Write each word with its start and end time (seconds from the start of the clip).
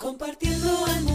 Compartiendo 0.00 1.09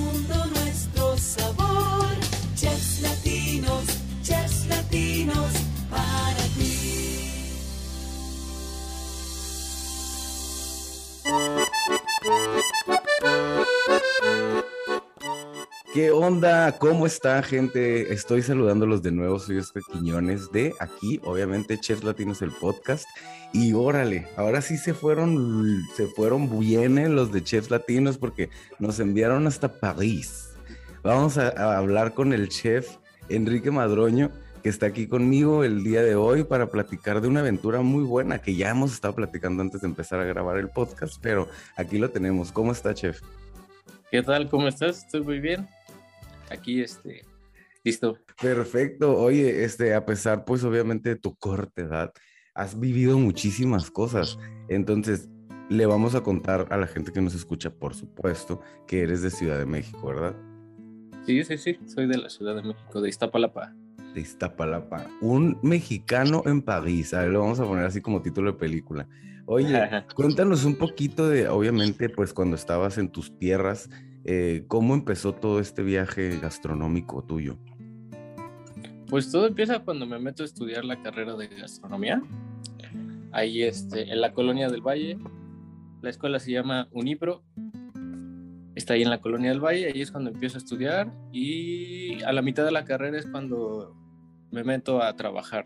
¿Qué 15.96 16.12
onda? 16.12 16.74
¿Cómo 16.78 17.06
está, 17.06 17.42
gente? 17.42 18.12
Estoy 18.12 18.42
saludándolos 18.42 19.02
de 19.02 19.14
nuevo. 19.14 19.40
Soy 19.40 19.60
Oscar 19.60 19.82
Quiñones 19.94 20.52
de 20.52 20.74
aquí, 20.82 21.22
obviamente, 21.24 21.80
Chefs 21.80 22.04
Latinos, 22.04 22.42
el 22.42 22.52
podcast. 22.52 23.08
Y 23.54 23.72
órale, 23.72 24.28
ahora 24.36 24.62
sí 24.62 24.76
se 24.76 24.94
fueron, 24.94 25.82
se 25.96 26.08
fueron 26.08 26.60
bien 26.60 27.16
los 27.16 27.32
de 27.32 27.42
Chefs 27.42 27.72
Latinos 27.72 28.18
porque 28.18 28.50
nos 28.78 29.00
enviaron 29.00 29.48
hasta 29.48 29.80
París. 29.80 30.50
Vamos 31.02 31.38
a, 31.38 31.48
a 31.48 31.78
hablar 31.78 32.14
con 32.14 32.34
el 32.34 32.50
chef 32.50 32.98
Enrique 33.30 33.72
Madroño, 33.72 34.32
que 34.64 34.68
está 34.68 34.88
aquí 34.88 35.08
conmigo 35.08 35.64
el 35.64 35.82
día 35.86 36.04
de 36.04 36.16
hoy 36.16 36.44
para 36.44 36.70
platicar 36.70 37.22
de 37.22 37.30
una 37.30 37.40
aventura 37.40 37.80
muy 37.80 38.04
buena 38.04 38.40
que 38.40 38.54
ya 38.54 38.70
hemos 38.70 38.92
estado 38.92 39.16
platicando 39.16 39.62
antes 39.62 39.80
de 39.80 39.88
empezar 39.88 40.20
a 40.20 40.26
grabar 40.26 40.58
el 40.58 40.68
podcast, 40.68 41.16
pero 41.22 41.48
aquí 41.78 42.00
lo 42.00 42.10
tenemos. 42.10 42.52
¿Cómo 42.52 42.74
está, 42.74 42.94
chef? 42.94 43.22
¿Qué 44.12 44.22
tal? 44.22 44.50
¿Cómo 44.50 44.68
estás? 44.68 44.98
Estoy 44.98 45.22
muy 45.22 45.40
bien. 45.40 45.66
Aquí, 46.50 46.82
este, 46.82 47.24
listo. 47.84 48.18
Perfecto. 48.42 49.18
Oye, 49.18 49.64
este, 49.64 49.94
a 49.94 50.06
pesar, 50.06 50.46
pues, 50.46 50.64
obviamente, 50.64 51.10
de 51.10 51.16
tu 51.16 51.36
corta 51.36 51.82
edad, 51.82 52.14
has 52.54 52.80
vivido 52.80 53.18
muchísimas 53.18 53.92
cosas. 53.92 54.38
Entonces, 54.70 55.30
le 55.70 55.86
vamos 55.86 56.16
a 56.16 56.22
contar 56.22 56.68
a 56.70 56.78
la 56.78 56.88
gente 56.88 57.12
que 57.12 57.22
nos 57.22 57.34
escucha, 57.34 57.70
por 57.70 57.96
supuesto, 57.96 58.62
que 58.88 59.02
eres 59.02 59.22
de 59.22 59.30
Ciudad 59.30 59.58
de 59.58 59.66
México, 59.66 60.08
¿verdad? 60.08 60.36
Sí, 61.26 61.44
sí, 61.44 61.58
sí. 61.58 61.80
Soy 61.86 62.08
de 62.08 62.18
la 62.18 62.30
Ciudad 62.30 62.56
de 62.56 62.62
México, 62.62 63.02
de 63.02 63.10
Iztapalapa. 63.10 63.74
De 64.14 64.22
Iztapalapa. 64.22 65.08
Un 65.22 65.58
mexicano 65.64 66.44
en 66.46 66.62
París. 66.62 67.14
A 67.14 67.22
ver, 67.22 67.32
lo 67.32 67.40
vamos 67.40 67.60
a 67.60 67.66
poner 67.66 67.86
así 67.86 68.00
como 68.02 68.22
título 68.22 68.52
de 68.52 68.58
película. 68.60 69.08
Oye, 69.48 69.68
cuéntanos 70.16 70.66
un 70.66 70.76
poquito 70.76 71.28
de, 71.28 71.48
obviamente, 71.48 72.10
pues, 72.10 72.32
cuando 72.34 72.56
estabas 72.56 72.98
en 72.98 73.10
tus 73.10 73.38
tierras, 73.38 73.90
eh, 74.26 74.66
¿cómo 74.68 74.96
empezó 74.96 75.34
todo 75.34 75.60
este 75.60 75.84
viaje 75.84 76.40
gastronómico 76.40 77.24
tuyo? 77.24 77.58
Pues 79.08 79.32
todo 79.32 79.46
empieza 79.48 79.80
cuando 79.80 80.08
me 80.08 80.18
meto 80.18 80.42
a 80.42 80.48
estudiar 80.48 80.84
la 80.84 81.00
carrera 81.02 81.36
de 81.36 81.48
gastronomía. 81.48 82.22
Ahí 83.32 83.62
este, 83.62 84.12
en 84.12 84.22
la 84.22 84.34
colonia 84.34 84.68
del 84.68 84.82
Valle. 84.82 85.18
La 86.02 86.10
escuela 86.10 86.40
se 86.40 86.52
llama 86.52 86.88
Unipro. 86.92 87.44
Está 88.74 88.96
ahí 88.96 89.04
en 89.04 89.12
la 89.12 89.22
colonia 89.22 89.52
del 89.52 89.64
Valle. 89.64 89.92
Ahí 89.94 90.02
es 90.02 90.12
cuando 90.12 90.32
empiezo 90.32 90.58
a 90.58 90.60
estudiar. 90.60 91.12
Y 91.32 92.24
a 92.24 92.34
la 92.34 92.42
mitad 92.42 92.66
de 92.66 92.72
la 92.72 92.84
carrera 92.84 93.20
es 93.20 93.28
cuando 93.28 93.96
me 94.52 94.64
meto 94.64 95.04
a 95.04 95.16
trabajar 95.16 95.66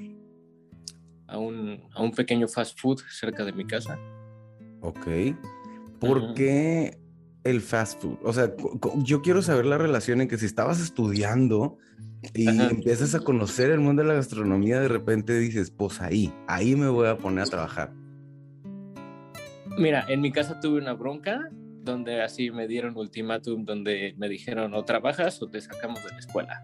a 1.27 1.37
un, 1.37 1.81
a 1.93 2.01
un 2.01 2.11
pequeño 2.11 2.47
fast 2.47 2.77
food 2.77 2.99
cerca 3.09 3.45
de 3.45 3.53
mi 3.53 3.65
casa. 3.65 3.97
Ok. 4.81 5.07
¿Por 5.99 6.17
Ujú. 6.17 6.33
qué 6.33 6.97
el 7.43 7.61
fast 7.61 8.01
food? 8.01 8.17
O 8.23 8.33
sea, 8.33 8.53
yo 9.03 9.21
quiero 9.21 9.41
saber 9.41 9.65
la 9.65 9.77
relación 9.77 10.21
en 10.21 10.27
que 10.27 10.37
si 10.37 10.45
estabas 10.45 10.81
estudiando 10.81 11.77
y 12.33 12.47
Ajá. 12.49 12.69
empiezas 12.69 13.15
a 13.15 13.19
conocer 13.21 13.71
el 13.71 13.79
mundo 13.79 14.01
de 14.01 14.09
la 14.09 14.13
gastronomía, 14.15 14.79
de 14.79 14.87
repente 14.89 15.37
dices, 15.39 15.71
pues 15.71 16.01
ahí, 16.01 16.33
ahí 16.47 16.75
me 16.75 16.89
voy 16.89 17.07
a 17.07 17.17
poner 17.17 17.43
a 17.43 17.47
trabajar. 17.47 17.93
Mira, 19.77 20.05
en 20.09 20.21
mi 20.21 20.31
casa 20.31 20.59
tuve 20.59 20.79
una 20.79 20.93
bronca 20.93 21.49
donde 21.83 22.21
así 22.21 22.51
me 22.51 22.67
dieron 22.67 22.97
ultimátum, 22.97 23.63
donde 23.63 24.13
me 24.17 24.27
dijeron 24.27 24.73
o 24.73 24.83
trabajas 24.83 25.41
o 25.41 25.47
te 25.49 25.61
sacamos 25.61 26.03
de 26.03 26.11
la 26.11 26.17
escuela. 26.19 26.61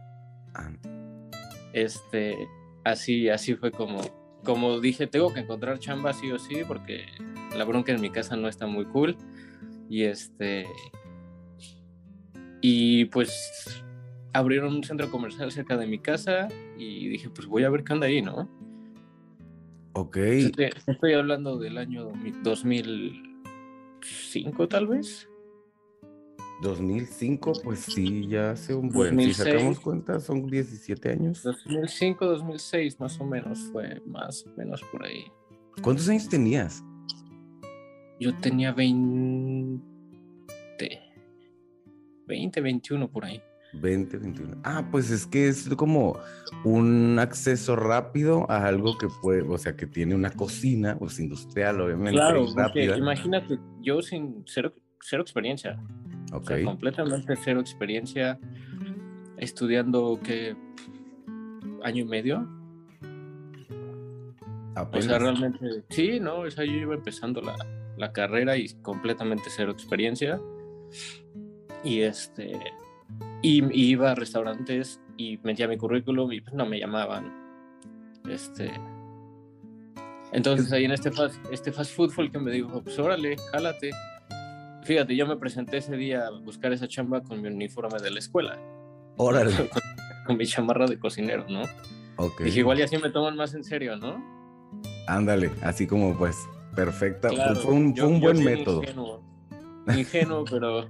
Ah, 0.53 0.71
Este, 1.73 2.35
así, 2.83 3.29
así 3.29 3.55
fue 3.55 3.71
como, 3.71 4.01
como 4.43 4.79
dije, 4.79 5.07
tengo 5.07 5.33
que 5.33 5.39
encontrar 5.41 5.79
chamba 5.79 6.13
sí 6.13 6.31
o 6.31 6.39
sí, 6.39 6.57
porque 6.67 7.05
la 7.57 7.63
bronca 7.63 7.91
en 7.93 8.01
mi 8.01 8.09
casa 8.09 8.35
no 8.35 8.47
está 8.47 8.67
muy 8.67 8.85
cool. 8.85 9.17
Y 9.89 10.03
este, 10.03 10.67
y 12.61 13.05
pues 13.05 13.83
abrieron 14.33 14.75
un 14.75 14.83
centro 14.83 15.09
comercial 15.11 15.51
cerca 15.51 15.77
de 15.77 15.87
mi 15.87 15.99
casa 15.99 16.47
y 16.77 17.07
dije, 17.09 17.29
pues 17.29 17.47
voy 17.47 17.63
a 17.63 17.69
ver 17.69 17.83
qué 17.83 17.93
onda 17.93 18.07
ahí, 18.07 18.21
¿no? 18.21 18.49
ok. 19.93 20.17
Estoy, 20.17 20.69
estoy 20.87 21.13
hablando 21.13 21.57
del 21.57 21.77
año 21.77 22.11
2005 22.43 24.67
tal 24.67 24.87
vez. 24.87 25.29
2005, 26.61 27.53
pues 27.63 27.79
sí, 27.79 28.27
ya 28.27 28.51
hace 28.51 28.73
un 28.73 28.89
buen. 28.89 29.11
Si 29.11 29.27
2006. 29.27 29.37
sacamos 29.37 29.79
cuenta, 29.79 30.19
son 30.19 30.47
17 30.47 31.11
años. 31.11 31.43
2005, 31.43 32.25
2006 32.25 32.99
más 32.99 33.19
o 33.19 33.25
menos 33.25 33.59
fue 33.71 34.01
más 34.05 34.45
o 34.45 34.49
menos 34.57 34.81
por 34.91 35.05
ahí. 35.05 35.25
¿Cuántos 35.81 36.07
años 36.07 36.29
tenías? 36.29 36.83
Yo 38.19 38.33
tenía 38.37 38.71
20, 38.71 39.81
20, 42.27 42.61
21 42.61 43.07
por 43.11 43.25
ahí. 43.25 43.41
20, 43.73 44.17
21. 44.17 44.57
Ah, 44.63 44.87
pues 44.89 45.11
es 45.11 45.25
que 45.27 45.49
es 45.49 45.67
como 45.75 46.17
un 46.63 47.17
acceso 47.19 47.75
rápido 47.75 48.49
a 48.49 48.65
algo 48.67 48.97
que 48.97 49.07
puede, 49.21 49.41
o 49.41 49.57
sea, 49.57 49.75
que 49.75 49.85
tiene 49.85 50.15
una 50.15 50.29
cocina, 50.31 50.97
pues 50.97 51.19
industrial, 51.19 51.81
obviamente, 51.81 52.13
Claro, 52.13 52.45
porque 52.55 52.85
imagínate, 52.97 53.59
yo 53.81 54.01
sin 54.01 54.43
cero, 54.45 54.73
cero 55.01 55.21
experiencia, 55.21 55.77
o 56.31 56.37
Ok, 56.37 56.47
sea, 56.47 56.63
completamente 56.63 57.35
cero 57.43 57.59
experiencia, 57.59 58.39
estudiando 59.37 60.19
que 60.23 60.55
año 61.83 62.03
y 62.03 62.05
medio. 62.07 62.47
O 64.75 64.79
apenas. 64.79 65.05
sea, 65.05 65.19
realmente, 65.19 65.83
sí, 65.89 66.19
no, 66.21 66.39
o 66.39 66.49
sea, 66.51 66.63
yo 66.65 66.71
iba 66.73 66.95
empezando 66.95 67.41
la, 67.41 67.55
la 67.97 68.11
carrera 68.11 68.57
y 68.57 68.69
completamente 68.81 69.45
cero 69.49 69.71
experiencia. 69.71 70.39
Y 71.83 72.01
este, 72.01 72.59
y, 73.41 73.63
y 73.63 73.91
iba 73.91 74.11
a 74.11 74.15
restaurantes 74.15 74.99
y 75.17 75.39
metía 75.43 75.67
mi 75.67 75.77
currículum 75.77 76.31
y 76.31 76.41
pues, 76.41 76.53
no 76.53 76.65
me 76.65 76.79
llamaban. 76.79 77.33
Este, 78.29 78.71
entonces 80.31 80.71
ahí 80.73 80.85
en 80.85 80.91
este 80.91 81.11
fast, 81.11 81.37
este 81.51 81.71
fast 81.71 81.95
food 81.95 82.09
fue 82.09 82.25
el 82.25 82.31
que 82.31 82.39
me 82.39 82.51
dijo, 82.51 82.81
pues 82.83 82.97
órale, 82.99 83.37
jálate. 83.51 83.91
Fíjate, 84.83 85.15
yo 85.15 85.25
me 85.25 85.37
presenté 85.37 85.77
ese 85.77 85.95
día 85.95 86.27
a 86.27 86.31
buscar 86.31 86.73
esa 86.73 86.87
chamba 86.87 87.21
con 87.21 87.41
mi 87.41 87.47
uniforme 87.47 87.99
de 87.99 88.11
la 88.11 88.19
escuela, 88.19 88.59
Órale. 89.17 89.51
con 90.27 90.37
mi 90.37 90.45
chamarra 90.45 90.87
de 90.87 90.99
cocinero, 90.99 91.45
¿no? 91.49 91.63
Ok. 92.17 92.41
Dije, 92.41 92.59
igual 92.59 92.79
y 92.79 92.81
así 92.83 92.97
me 92.97 93.09
toman 93.09 93.35
más 93.35 93.53
en 93.53 93.63
serio, 93.63 93.95
¿no? 93.95 94.23
Ándale, 95.07 95.51
así 95.61 95.87
como 95.87 96.17
pues, 96.17 96.35
perfecta. 96.75 97.29
Fue- 97.29 97.37
Claro, 97.37 97.55
fue 97.55 97.73
un, 97.73 97.93
yo- 97.93 98.03
fue 98.05 98.13
un 98.13 98.19
buen 98.21 98.43
método. 98.43 98.81
Ingenuo, 98.83 99.23
ingenuo 99.97 100.45
pero, 100.49 100.89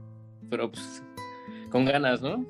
pero 0.50 0.72
pues 0.72 1.04
con 1.76 1.84
ganas, 1.84 2.22
¿no? 2.22 2.46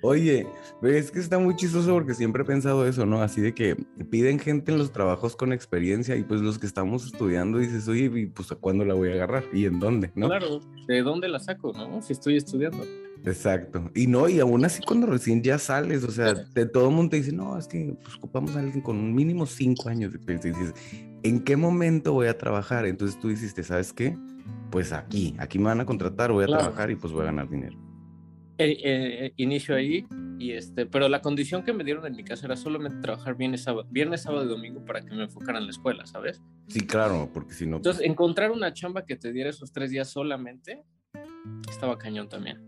Oye, 0.00 0.46
es 0.82 1.10
que 1.10 1.18
está 1.18 1.38
muy 1.38 1.54
chistoso 1.54 1.92
porque 1.92 2.14
siempre 2.14 2.44
he 2.44 2.46
pensado 2.46 2.86
eso, 2.86 3.04
¿no? 3.04 3.20
Así 3.20 3.42
de 3.42 3.52
que 3.54 3.76
piden 4.10 4.38
gente 4.38 4.72
en 4.72 4.78
los 4.78 4.90
trabajos 4.90 5.36
con 5.36 5.52
experiencia 5.52 6.16
y 6.16 6.22
pues 6.22 6.40
los 6.40 6.58
que 6.58 6.64
estamos 6.66 7.04
estudiando 7.04 7.58
dices, 7.58 7.86
oye, 7.88 8.10
¿y 8.14 8.24
pues 8.24 8.50
a 8.52 8.54
cuándo 8.54 8.86
la 8.86 8.94
voy 8.94 9.10
a 9.10 9.12
agarrar? 9.12 9.44
¿Y 9.52 9.66
en 9.66 9.80
dónde? 9.80 10.12
¿No? 10.14 10.28
Claro, 10.28 10.60
¿de 10.88 11.02
dónde 11.02 11.28
la 11.28 11.40
saco, 11.40 11.74
no? 11.74 12.00
Si 12.00 12.14
estoy 12.14 12.38
estudiando. 12.38 12.82
Exacto. 13.26 13.90
Y 13.94 14.06
no, 14.06 14.30
y 14.30 14.40
aún 14.40 14.64
así 14.64 14.82
cuando 14.82 15.08
recién 15.08 15.42
ya 15.42 15.58
sales, 15.58 16.02
o 16.02 16.10
sea, 16.10 16.32
de 16.32 16.64
todo 16.64 16.88
el 16.88 16.94
mundo 16.94 17.10
te 17.10 17.16
dice, 17.16 17.32
no, 17.32 17.58
es 17.58 17.68
que 17.68 17.94
pues, 18.02 18.16
ocupamos 18.16 18.56
a 18.56 18.60
alguien 18.60 18.80
con 18.80 18.96
un 18.96 19.14
mínimo 19.14 19.44
cinco 19.44 19.90
años 19.90 20.10
de 20.12 20.16
experiencia. 20.16 20.50
Y 20.50 20.54
dices, 20.54 20.74
¿en 21.22 21.40
qué 21.44 21.58
momento 21.58 22.14
voy 22.14 22.28
a 22.28 22.38
trabajar? 22.38 22.86
Entonces 22.86 23.20
tú 23.20 23.28
dijiste, 23.28 23.62
¿sabes 23.62 23.92
qué? 23.92 24.16
Pues 24.70 24.90
aquí, 24.94 25.34
aquí 25.38 25.58
me 25.58 25.66
van 25.66 25.82
a 25.82 25.84
contratar, 25.84 26.32
voy 26.32 26.44
a 26.44 26.46
Claro. 26.46 26.62
trabajar 26.62 26.90
y 26.90 26.96
pues 26.96 27.12
voy 27.12 27.24
a 27.24 27.26
ganar 27.26 27.46
dinero. 27.50 27.83
Eh, 28.56 28.76
eh, 28.84 29.32
inicio 29.36 29.74
ahí, 29.74 30.06
y 30.38 30.52
este, 30.52 30.86
pero 30.86 31.08
la 31.08 31.20
condición 31.20 31.64
que 31.64 31.72
me 31.72 31.82
dieron 31.82 32.06
en 32.06 32.14
mi 32.14 32.22
casa 32.22 32.46
era 32.46 32.56
solamente 32.56 32.98
trabajar 33.00 33.36
viernes, 33.36 33.62
sábado, 33.64 33.88
viernes, 33.90 34.22
sábado 34.22 34.44
y 34.44 34.48
domingo 34.48 34.84
para 34.84 35.00
que 35.00 35.12
me 35.12 35.24
enfocara 35.24 35.58
en 35.58 35.64
la 35.64 35.70
escuela, 35.70 36.06
¿sabes? 36.06 36.40
Sí, 36.68 36.86
claro, 36.86 37.28
porque 37.34 37.52
si 37.52 37.66
no... 37.66 37.76
Entonces, 37.78 38.06
encontrar 38.06 38.52
una 38.52 38.72
chamba 38.72 39.04
que 39.04 39.16
te 39.16 39.32
diera 39.32 39.50
esos 39.50 39.72
tres 39.72 39.90
días 39.90 40.08
solamente 40.08 40.84
estaba 41.68 41.98
cañón 41.98 42.28
también. 42.28 42.62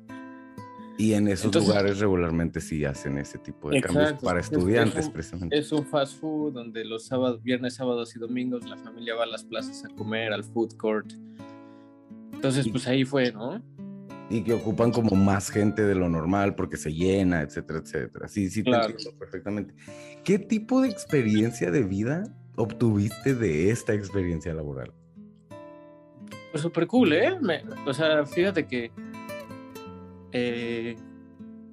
Y 0.98 1.12
en 1.12 1.28
esos 1.28 1.44
Entonces- 1.46 1.68
lugares 1.68 1.98
regularmente 2.00 2.60
sí 2.60 2.84
hacen 2.84 3.18
ese 3.18 3.38
tipo 3.38 3.70
de 3.70 3.80
cambios 3.80 4.14
para 4.14 4.40
Es- 4.40 4.46
es 4.46 4.52
estudiantes, 4.52 5.06
un- 5.06 5.12
precisamente. 5.12 5.56
Es 5.58 5.70
un 5.70 5.86
fast 5.86 6.18
food 6.18 6.52
donde 6.54 6.84
los 6.84 7.06
sábados, 7.06 7.40
viernes, 7.44 7.74
sábados 7.74 8.16
y 8.16 8.18
domingos 8.18 8.68
la 8.68 8.76
familia 8.78 9.14
va 9.14 9.22
a 9.22 9.26
las 9.26 9.44
plazas 9.44 9.84
a 9.84 9.88
comer, 9.94 10.32
al 10.32 10.42
food 10.42 10.72
court. 10.76 11.12
Entonces, 12.32 12.66
Y- 12.66 12.70
pues 12.70 12.88
ahí 12.88 13.04
fue, 13.04 13.30
¿no? 13.30 13.62
Y 14.28 14.42
que 14.42 14.54
ocupan 14.54 14.90
como 14.90 15.14
más 15.14 15.50
gente 15.50 15.82
de 15.82 15.94
lo 15.94 16.08
normal 16.08 16.54
porque 16.56 16.76
se 16.76 16.92
llena, 16.92 17.42
etcétera, 17.42 17.78
etcétera. 17.78 18.26
Sí, 18.28 18.50
sí, 18.50 18.64
te 18.64 18.70
entiendo 18.88 19.12
perfectamente. 19.18 19.74
¿Qué 20.24 20.38
tipo 20.40 20.80
de 20.80 20.88
experiencia 20.88 21.70
de 21.70 21.82
vida 21.84 22.24
obtuviste 22.56 23.34
de 23.34 23.70
esta 23.70 23.94
experiencia 23.94 24.52
laboral? 24.52 24.92
Pues 26.50 26.62
súper 26.62 26.86
cool, 26.88 27.12
¿eh? 27.12 27.38
Me- 27.40 27.62
o 27.86 27.92
sea, 27.94 28.26
fíjate 28.26 28.66
que 28.66 28.90
eh, 30.32 30.96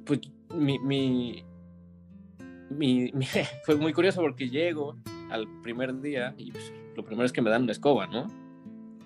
pues 0.05 0.19
mi, 0.55 0.77
mi, 0.79 1.43
mi- 2.69 3.11
mi- 3.13 3.25
fue 3.65 3.75
muy 3.77 3.93
curioso 3.93 4.21
porque 4.21 4.49
llego 4.49 4.97
al 5.31 5.47
primer 5.63 5.99
día 6.01 6.35
y 6.37 6.51
pues, 6.51 6.71
lo 6.95 7.03
primero 7.03 7.25
es 7.25 7.31
que 7.33 7.41
me 7.41 7.49
dan 7.49 7.63
una 7.63 7.71
escoba, 7.71 8.05
¿no? 8.07 8.27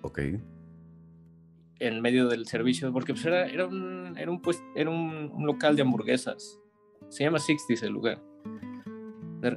Ok. 0.02 0.20
En 1.80 2.02
medio 2.02 2.28
del 2.28 2.48
servicio, 2.48 2.92
porque 2.92 3.14
pues 3.14 3.26
era, 3.26 3.46
era, 3.46 3.68
un, 3.68 4.16
era, 4.18 4.32
un, 4.32 4.42
pues, 4.42 4.64
era 4.76 4.90
un, 4.90 5.32
un 5.34 5.46
local 5.46 5.76
de 5.76 5.84
hamburguesas. 5.84 6.60
Se 7.10 7.24
llama 7.24 7.40
Sixties 7.40 7.84
el 7.84 7.94
lugar. 7.94 8.22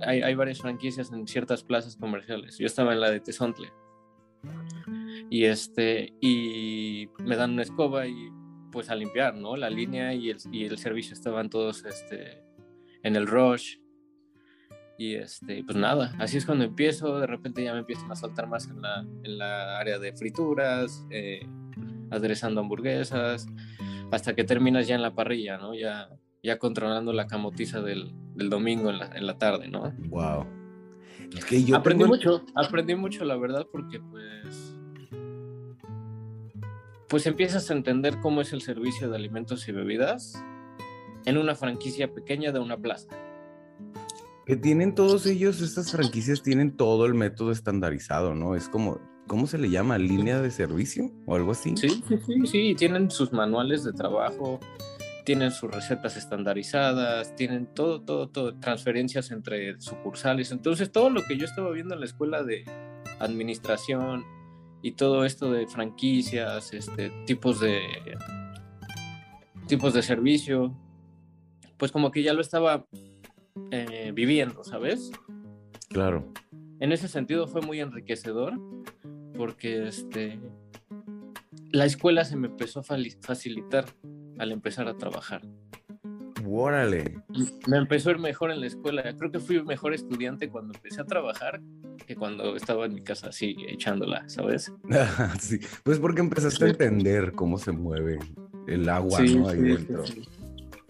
Hay, 0.06 0.20
hay 0.22 0.34
varias 0.34 0.60
franquicias 0.60 1.10
en 1.12 1.26
ciertas 1.26 1.64
plazas 1.64 1.96
comerciales. 1.96 2.58
Yo 2.58 2.66
estaba 2.66 2.92
en 2.92 3.00
la 3.00 3.10
de 3.10 3.20
Tezontle. 3.20 3.72
Y 5.30 5.44
este, 5.44 6.14
y 6.20 7.08
me 7.18 7.36
dan 7.36 7.52
una 7.52 7.62
escoba 7.62 8.06
y 8.06 8.30
pues 8.72 8.90
a 8.90 8.94
limpiar, 8.94 9.34
¿no? 9.34 9.56
La 9.56 9.70
línea 9.70 10.14
y 10.14 10.30
el, 10.30 10.38
y 10.52 10.64
el 10.64 10.78
servicio 10.78 11.14
estaban 11.14 11.50
todos 11.50 11.84
este, 11.84 12.42
en 13.02 13.16
el 13.16 13.26
rush. 13.26 13.78
Y 14.98 15.14
este, 15.14 15.64
pues 15.64 15.78
nada, 15.78 16.14
así 16.18 16.36
es 16.36 16.44
cuando 16.44 16.64
empiezo, 16.64 17.18
de 17.18 17.26
repente 17.26 17.64
ya 17.64 17.72
me 17.72 17.78
empiezan 17.78 18.12
a 18.12 18.16
saltar 18.16 18.46
más 18.48 18.68
en 18.68 18.82
la, 18.82 19.00
en 19.00 19.38
la 19.38 19.78
área 19.78 19.98
de 19.98 20.12
frituras, 20.12 21.06
eh, 21.10 21.40
aderezando 22.10 22.60
hamburguesas, 22.60 23.46
hasta 24.10 24.34
que 24.34 24.44
terminas 24.44 24.86
ya 24.86 24.94
en 24.94 25.02
la 25.02 25.14
parrilla, 25.14 25.56
¿no? 25.58 25.74
Ya, 25.74 26.08
ya 26.42 26.58
controlando 26.58 27.12
la 27.12 27.26
camotiza 27.26 27.80
del, 27.80 28.12
del 28.34 28.50
domingo 28.50 28.90
en 28.90 28.98
la, 28.98 29.06
en 29.14 29.26
la 29.26 29.38
tarde, 29.38 29.68
¿no? 29.68 29.92
Wow. 30.08 30.46
Es 31.36 31.44
que 31.44 31.62
yo 31.62 31.76
aprendí 31.76 32.04
tengo- 32.04 32.16
mucho, 32.16 32.44
aprendí 32.54 32.94
mucho, 32.96 33.24
la 33.24 33.36
verdad, 33.36 33.66
porque 33.70 34.00
pues. 34.00 34.76
Pues 37.08 37.26
empiezas 37.26 37.68
a 37.70 37.74
entender 37.74 38.20
cómo 38.20 38.40
es 38.40 38.52
el 38.52 38.60
servicio 38.60 39.10
de 39.10 39.16
alimentos 39.16 39.66
y 39.68 39.72
bebidas 39.72 40.40
en 41.24 41.38
una 41.38 41.54
franquicia 41.56 42.12
pequeña 42.14 42.52
de 42.52 42.60
una 42.60 42.76
plaza. 42.76 43.08
Que 44.46 44.56
tienen 44.56 44.94
todos 44.94 45.26
ellos, 45.26 45.60
estas 45.60 45.90
franquicias 45.90 46.42
tienen 46.42 46.76
todo 46.76 47.06
el 47.06 47.14
método 47.14 47.50
estandarizado, 47.50 48.34
¿no? 48.34 48.54
Es 48.54 48.68
como, 48.68 49.00
¿cómo 49.30 49.46
se 49.46 49.58
le 49.58 49.70
llama? 49.70 49.96
¿Línea 49.96 50.42
de 50.42 50.50
servicio 50.50 51.08
o 51.24 51.36
algo 51.36 51.52
así? 51.52 51.76
Sí, 51.76 51.88
sí, 51.88 52.18
sí, 52.26 52.46
sí, 52.48 52.74
tienen 52.76 53.12
sus 53.12 53.32
manuales 53.32 53.84
de 53.84 53.92
trabajo, 53.92 54.58
tienen 55.24 55.52
sus 55.52 55.70
recetas 55.70 56.16
estandarizadas, 56.16 57.36
tienen 57.36 57.72
todo, 57.72 58.00
todo, 58.00 58.28
todo, 58.28 58.58
transferencias 58.58 59.30
entre 59.30 59.80
sucursales. 59.80 60.50
Entonces, 60.50 60.90
todo 60.90 61.10
lo 61.10 61.22
que 61.22 61.36
yo 61.36 61.44
estaba 61.44 61.70
viendo 61.70 61.94
en 61.94 62.00
la 62.00 62.06
escuela 62.06 62.42
de 62.42 62.64
administración 63.20 64.24
y 64.82 64.92
todo 64.92 65.24
esto 65.24 65.52
de 65.52 65.68
franquicias, 65.68 66.74
este, 66.74 67.12
tipos 67.24 67.60
de 67.60 67.82
tipos 69.68 69.94
de 69.94 70.02
servicio, 70.02 70.76
pues 71.76 71.92
como 71.92 72.10
que 72.10 72.24
ya 72.24 72.32
lo 72.32 72.40
estaba 72.40 72.84
eh, 73.70 74.10
viviendo, 74.12 74.64
¿sabes? 74.64 75.12
Claro. 75.88 76.32
en 76.80 76.90
ese 76.92 77.06
sentido 77.06 77.46
fue 77.46 77.62
muy 77.62 77.80
enriquecedor 77.80 78.54
porque 79.40 79.88
este 79.88 80.38
la 81.70 81.86
escuela 81.86 82.26
se 82.26 82.36
me 82.36 82.48
empezó 82.48 82.80
a 82.80 82.82
facilitar 82.82 83.86
al 84.38 84.52
empezar 84.52 84.86
a 84.86 84.98
trabajar. 84.98 85.40
Órale. 86.46 87.22
Me 87.66 87.78
empezó 87.78 88.10
a 88.10 88.12
ir 88.12 88.18
mejor 88.18 88.50
en 88.50 88.60
la 88.60 88.66
escuela. 88.66 89.02
Creo 89.16 89.30
que 89.32 89.38
fui 89.38 89.62
mejor 89.64 89.94
estudiante 89.94 90.50
cuando 90.50 90.74
empecé 90.74 91.00
a 91.00 91.04
trabajar 91.04 91.62
que 92.06 92.16
cuando 92.16 92.54
estaba 92.54 92.84
en 92.84 92.92
mi 92.92 93.02
casa 93.02 93.28
así 93.28 93.56
echándola, 93.66 94.28
¿sabes? 94.28 94.74
sí. 95.40 95.58
Pues 95.84 95.98
porque 95.98 96.20
empezaste 96.20 96.66
a 96.66 96.68
entender 96.68 97.32
cómo 97.32 97.56
se 97.56 97.72
mueve 97.72 98.18
el 98.66 98.90
agua, 98.90 99.20
¿no? 99.22 99.48
Ahí 99.48 99.58
dentro. 99.58 100.04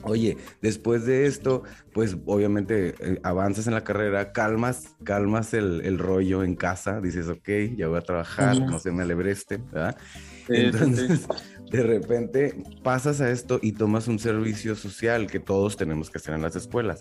Oye, 0.02 0.38
después 0.62 1.04
de 1.04 1.26
esto, 1.26 1.62
pues 1.92 2.16
obviamente 2.24 2.94
eh, 3.00 3.20
avanzas 3.22 3.66
en 3.66 3.74
la 3.74 3.84
carrera, 3.84 4.32
calmas, 4.32 4.96
calmas 5.04 5.52
el, 5.52 5.82
el 5.84 5.98
rollo 5.98 6.42
en 6.42 6.56
casa, 6.56 7.00
dices, 7.00 7.28
ok, 7.28 7.48
ya 7.76 7.88
voy 7.88 7.98
a 7.98 8.02
trabajar, 8.02 8.58
no 8.68 8.78
se 8.78 8.92
me 8.92 9.02
alebreste, 9.02 9.58
¿verdad? 9.58 9.96
Sí, 10.46 10.72
sí, 10.72 10.94
sí. 10.94 11.12
Entonces, 11.12 11.28
de 11.70 11.82
repente 11.82 12.64
pasas 12.82 13.20
a 13.20 13.30
esto 13.30 13.58
y 13.62 13.72
tomas 13.72 14.08
un 14.08 14.18
servicio 14.18 14.74
social 14.74 15.26
que 15.26 15.38
todos 15.38 15.76
tenemos 15.76 16.10
que 16.10 16.18
hacer 16.18 16.34
en 16.34 16.42
las 16.42 16.56
escuelas. 16.56 17.00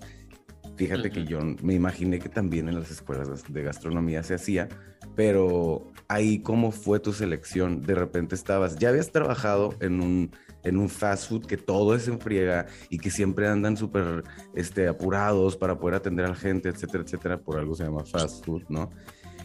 Fíjate 0.75 1.11
que 1.11 1.25
yo 1.25 1.39
me 1.61 1.73
imaginé 1.73 2.19
que 2.19 2.29
también 2.29 2.69
en 2.69 2.75
las 2.75 2.89
escuelas 2.89 3.43
de 3.49 3.63
gastronomía 3.63 4.23
se 4.23 4.35
hacía, 4.35 4.69
pero 5.15 5.91
ahí 6.07 6.41
cómo 6.41 6.71
fue 6.71 6.99
tu 7.01 7.11
selección. 7.11 7.81
De 7.81 7.95
repente 7.95 8.35
estabas, 8.35 8.77
ya 8.77 8.87
habías 8.87 9.11
trabajado 9.11 9.75
en 9.81 10.01
un, 10.01 10.31
en 10.63 10.77
un 10.77 10.89
fast 10.89 11.29
food 11.29 11.45
que 11.45 11.57
todo 11.57 11.95
es 11.95 12.07
en 12.07 12.19
friega 12.19 12.67
y 12.89 12.97
que 12.97 13.11
siempre 13.11 13.47
andan 13.47 13.77
súper 13.77 14.23
este, 14.55 14.87
apurados 14.87 15.55
para 15.55 15.77
poder 15.79 15.95
atender 15.95 16.25
a 16.25 16.29
la 16.29 16.35
gente, 16.35 16.69
etcétera, 16.69 17.03
etcétera. 17.03 17.39
Por 17.39 17.57
algo 17.59 17.75
se 17.75 17.83
llama 17.83 18.03
fast 18.03 18.45
food, 18.45 18.63
¿no? 18.69 18.89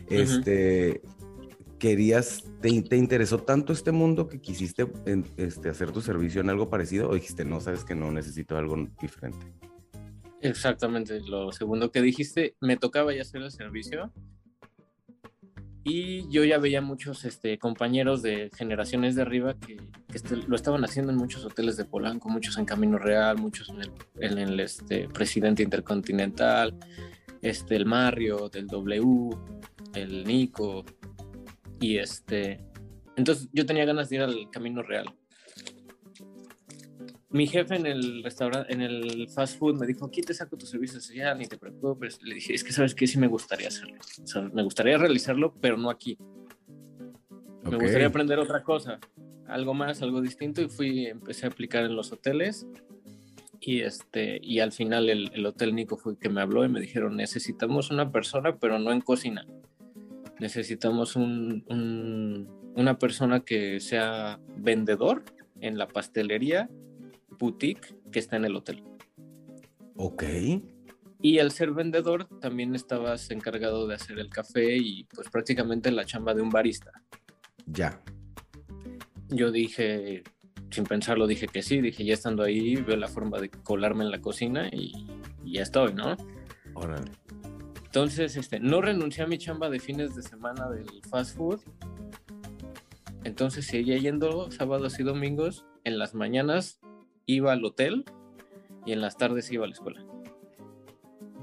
Este, 0.08 1.02
querías, 1.78 2.44
te, 2.60 2.82
te 2.82 2.96
interesó 2.96 3.38
tanto 3.38 3.72
este 3.72 3.92
mundo 3.92 4.28
que 4.28 4.40
quisiste 4.40 4.86
en- 5.06 5.24
este, 5.36 5.68
hacer 5.68 5.92
tu 5.92 6.00
servicio 6.00 6.40
en 6.40 6.50
algo 6.50 6.68
parecido 6.68 7.08
o 7.10 7.14
dijiste, 7.14 7.44
no, 7.44 7.60
sabes 7.60 7.84
que 7.84 7.94
no 7.94 8.10
necesito 8.10 8.56
algo 8.56 8.76
diferente. 9.00 9.46
Exactamente, 10.40 11.20
lo 11.20 11.52
segundo 11.52 11.90
que 11.90 12.02
dijiste, 12.02 12.54
me 12.60 12.76
tocaba 12.76 13.14
ya 13.14 13.22
hacer 13.22 13.40
el 13.40 13.50
servicio 13.50 14.12
y 15.84 16.26
yo 16.30 16.44
ya 16.44 16.58
veía 16.58 16.80
muchos 16.80 17.24
este, 17.26 17.58
compañeros 17.58 18.22
de 18.22 18.50
generaciones 18.56 19.14
de 19.14 19.22
arriba 19.22 19.54
que, 19.54 19.76
este- 20.14 20.36
lo 20.36 20.56
estaban 20.56 20.82
haciendo 20.84 21.12
en 21.12 21.18
muchos 21.18 21.44
hoteles 21.44 21.76
de 21.76 21.84
Polanco, 21.84 22.28
muchos 22.30 22.56
en 22.56 22.64
Camino 22.64 22.98
Real, 22.98 23.36
muchos 23.38 23.68
en 23.68 23.82
el, 23.82 23.90
en 24.20 24.38
el, 24.38 24.60
este, 24.60 25.08
Presidente 25.08 25.62
Intercontinental, 25.62 26.74
este, 27.42 27.76
el 27.76 27.84
Marriott, 27.84 28.56
el 28.56 28.66
W, 28.66 29.36
el 29.94 30.24
Nico 30.24 30.84
y 31.80 31.98
este... 31.98 32.60
Entonces 33.16 33.48
yo 33.52 33.64
tenía 33.66 33.84
ganas 33.84 34.08
de 34.08 34.16
ir 34.16 34.22
al 34.22 34.50
Camino 34.50 34.82
Real 34.82 35.14
mi 37.34 37.46
jefe 37.48 37.74
en 37.74 37.84
el 37.86 38.22
restaurante, 38.22 38.72
en 38.72 38.80
el 38.80 39.28
fast 39.28 39.58
food, 39.58 39.78
me 39.78 39.86
dijo, 39.86 40.06
aquí 40.06 40.20
te 40.22 40.32
saco 40.32 40.56
tu 40.56 40.66
servicio 40.66 41.00
social, 41.00 41.36
ni 41.36 41.46
te 41.46 41.58
preocupes. 41.58 42.22
Le 42.22 42.36
dije, 42.36 42.54
es 42.54 42.62
que 42.64 42.72
sabes 42.72 42.94
que 42.94 43.06
sí 43.06 43.18
me 43.18 43.26
gustaría 43.26 43.68
hacerlo. 43.68 43.96
O 44.22 44.26
sea, 44.26 44.42
me 44.42 44.62
gustaría 44.62 44.96
realizarlo, 44.96 45.52
pero 45.60 45.76
no 45.76 45.90
aquí. 45.90 46.16
Me 47.64 47.76
gustaría 47.76 48.06
aprender 48.06 48.38
otra 48.38 48.62
cosa, 48.62 49.00
algo 49.48 49.74
más, 49.74 50.00
algo 50.02 50.20
distinto. 50.22 50.62
Y 50.62 50.68
fui, 50.68 51.06
empecé 51.06 51.46
a 51.46 51.48
aplicar 51.48 51.84
en 51.84 51.96
los 51.96 52.12
hoteles. 52.12 52.66
Y, 53.60 53.80
este, 53.80 54.38
y 54.42 54.60
al 54.60 54.72
final 54.72 55.08
el, 55.08 55.30
el 55.34 55.46
hotel 55.46 55.74
Nico 55.74 55.96
fue 55.96 56.12
el 56.12 56.18
que 56.18 56.28
me 56.28 56.40
habló 56.42 56.64
y 56.64 56.68
me 56.68 56.80
dijeron, 56.80 57.16
necesitamos 57.16 57.90
una 57.90 58.12
persona, 58.12 58.56
pero 58.58 58.78
no 58.78 58.92
en 58.92 59.00
cocina. 59.00 59.46
Necesitamos 60.38 61.16
un- 61.16 61.64
un- 61.68 62.48
una 62.76 62.98
persona 62.98 63.40
que 63.40 63.80
sea 63.80 64.38
vendedor 64.56 65.24
en 65.60 65.78
la 65.78 65.88
pastelería 65.88 66.68
boutique 67.38 67.94
que 68.10 68.18
está 68.18 68.36
en 68.36 68.44
el 68.44 68.56
hotel. 68.56 68.82
Ok. 69.96 70.24
Y 71.20 71.38
al 71.38 71.52
ser 71.52 71.72
vendedor 71.72 72.28
también 72.40 72.74
estabas 72.74 73.30
encargado 73.30 73.86
de 73.86 73.94
hacer 73.94 74.18
el 74.18 74.28
café 74.28 74.76
y 74.76 75.04
pues 75.04 75.30
prácticamente 75.30 75.90
la 75.90 76.04
chamba 76.04 76.34
de 76.34 76.42
un 76.42 76.50
barista. 76.50 76.92
Ya. 77.66 78.02
Yo 79.28 79.50
dije, 79.50 80.22
sin 80.70 80.84
pensarlo, 80.84 81.26
dije 81.26 81.46
que 81.46 81.62
sí, 81.62 81.80
dije 81.80 82.04
ya 82.04 82.14
estando 82.14 82.42
ahí, 82.42 82.76
veo 82.76 82.96
la 82.96 83.08
forma 83.08 83.40
de 83.40 83.48
colarme 83.50 84.04
en 84.04 84.10
la 84.10 84.20
cocina 84.20 84.68
y, 84.70 85.06
y 85.44 85.54
ya 85.54 85.62
estoy, 85.62 85.94
¿no? 85.94 86.16
Órale. 86.74 87.10
Entonces, 87.94 88.36
este, 88.36 88.58
no 88.58 88.80
renuncié 88.80 89.22
a 89.22 89.28
mi 89.28 89.38
chamba 89.38 89.70
de 89.70 89.78
fines 89.78 90.16
de 90.16 90.22
semana 90.22 90.68
del 90.68 90.88
fast 91.08 91.36
food. 91.36 91.60
Entonces 93.22 93.66
seguía 93.66 93.96
yendo 93.98 94.50
sábados 94.50 94.98
y 94.98 95.04
domingos. 95.04 95.64
En 95.84 95.98
las 95.98 96.12
mañanas 96.12 96.80
iba 97.26 97.52
al 97.52 97.64
hotel 97.64 98.04
y 98.86 98.92
en 98.92 99.00
las 99.00 99.16
tardes 99.16 99.50
iba 99.50 99.64
a 99.64 99.68
la 99.68 99.74
escuela. 99.74 100.04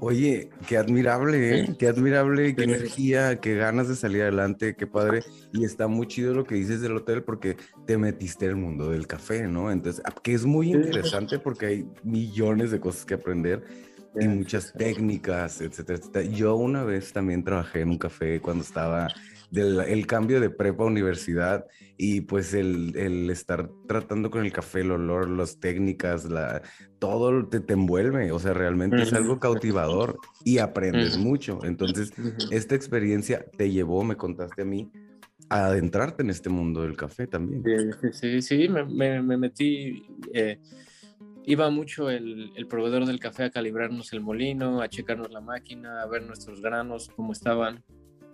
Oye, 0.04 0.50
qué 0.66 0.78
admirable, 0.78 1.60
¿eh? 1.60 1.76
Qué 1.78 1.86
admirable, 1.86 2.56
qué 2.56 2.64
energía, 2.64 3.38
qué 3.38 3.54
ganas 3.54 3.86
de 3.86 3.94
salir 3.94 4.22
adelante, 4.22 4.74
qué 4.74 4.88
padre. 4.88 5.22
Y 5.52 5.64
está 5.64 5.86
muy 5.86 6.08
chido 6.08 6.34
lo 6.34 6.44
que 6.44 6.56
dices 6.56 6.80
del 6.80 6.96
hotel 6.96 7.22
porque 7.22 7.56
te 7.86 7.96
metiste 7.96 8.46
en 8.46 8.50
el 8.50 8.56
mundo 8.56 8.90
del 8.90 9.06
café, 9.06 9.46
¿no? 9.46 9.70
Entonces, 9.70 10.02
ah, 10.04 10.12
que 10.20 10.34
es 10.34 10.44
muy 10.44 10.72
interesante 10.72 11.38
porque 11.38 11.66
hay 11.66 11.88
millones 12.02 12.72
de 12.72 12.80
cosas 12.80 13.04
que 13.04 13.14
aprender 13.14 13.62
y 14.20 14.26
muchas 14.26 14.72
técnicas, 14.72 15.60
etcétera, 15.60 16.00
etcétera. 16.00 16.28
Yo 16.28 16.56
una 16.56 16.82
vez 16.82 17.12
también 17.12 17.44
trabajé 17.44 17.82
en 17.82 17.90
un 17.90 17.98
café 17.98 18.40
cuando 18.40 18.64
estaba 18.64 19.06
del 19.52 19.80
el 19.80 20.06
cambio 20.06 20.40
de 20.40 20.50
prepa 20.50 20.82
a 20.84 20.86
universidad 20.86 21.66
y 21.96 22.22
pues 22.22 22.54
el, 22.54 22.96
el 22.96 23.30
estar 23.30 23.70
tratando 23.86 24.30
con 24.30 24.44
el 24.44 24.52
café, 24.52 24.80
el 24.80 24.90
olor, 24.90 25.28
las 25.28 25.58
técnicas, 25.60 26.24
la, 26.24 26.62
todo 26.98 27.46
te, 27.48 27.60
te 27.60 27.74
envuelve, 27.74 28.32
o 28.32 28.38
sea, 28.38 28.54
realmente 28.54 29.02
es 29.02 29.12
algo 29.12 29.38
cautivador 29.38 30.18
y 30.42 30.58
aprendes 30.58 31.16
mucho. 31.18 31.60
Entonces, 31.64 32.12
esta 32.50 32.74
experiencia 32.74 33.44
te 33.56 33.70
llevó, 33.70 34.02
me 34.04 34.16
contaste 34.16 34.62
a 34.62 34.64
mí, 34.64 34.90
a 35.50 35.66
adentrarte 35.66 36.22
en 36.22 36.30
este 36.30 36.48
mundo 36.48 36.82
del 36.82 36.96
café 36.96 37.26
también. 37.26 37.62
Sí, 37.62 38.10
sí, 38.12 38.12
sí, 38.12 38.42
sí, 38.42 38.68
me, 38.68 38.84
me- 38.84 39.22
me 39.22 39.36
metí. 39.36 40.02
eh, 40.32 40.58
iba 41.44 41.68
mucho 41.70 42.08
el, 42.08 42.52
el, 42.56 42.66
proveedor 42.66 43.04
del 43.06 43.18
café 43.20 43.44
a 43.44 43.50
calibrarnos 43.50 44.12
el 44.12 44.20
molino, 44.20 44.80
a 44.80 44.88
checarnos 44.88 45.30
la 45.30 45.40
máquina, 45.40 46.00
a 46.02 46.06
ver 46.06 46.22
nuestros 46.22 46.60
granos, 46.62 47.10
cómo 47.14 47.32
estaban. 47.32 47.84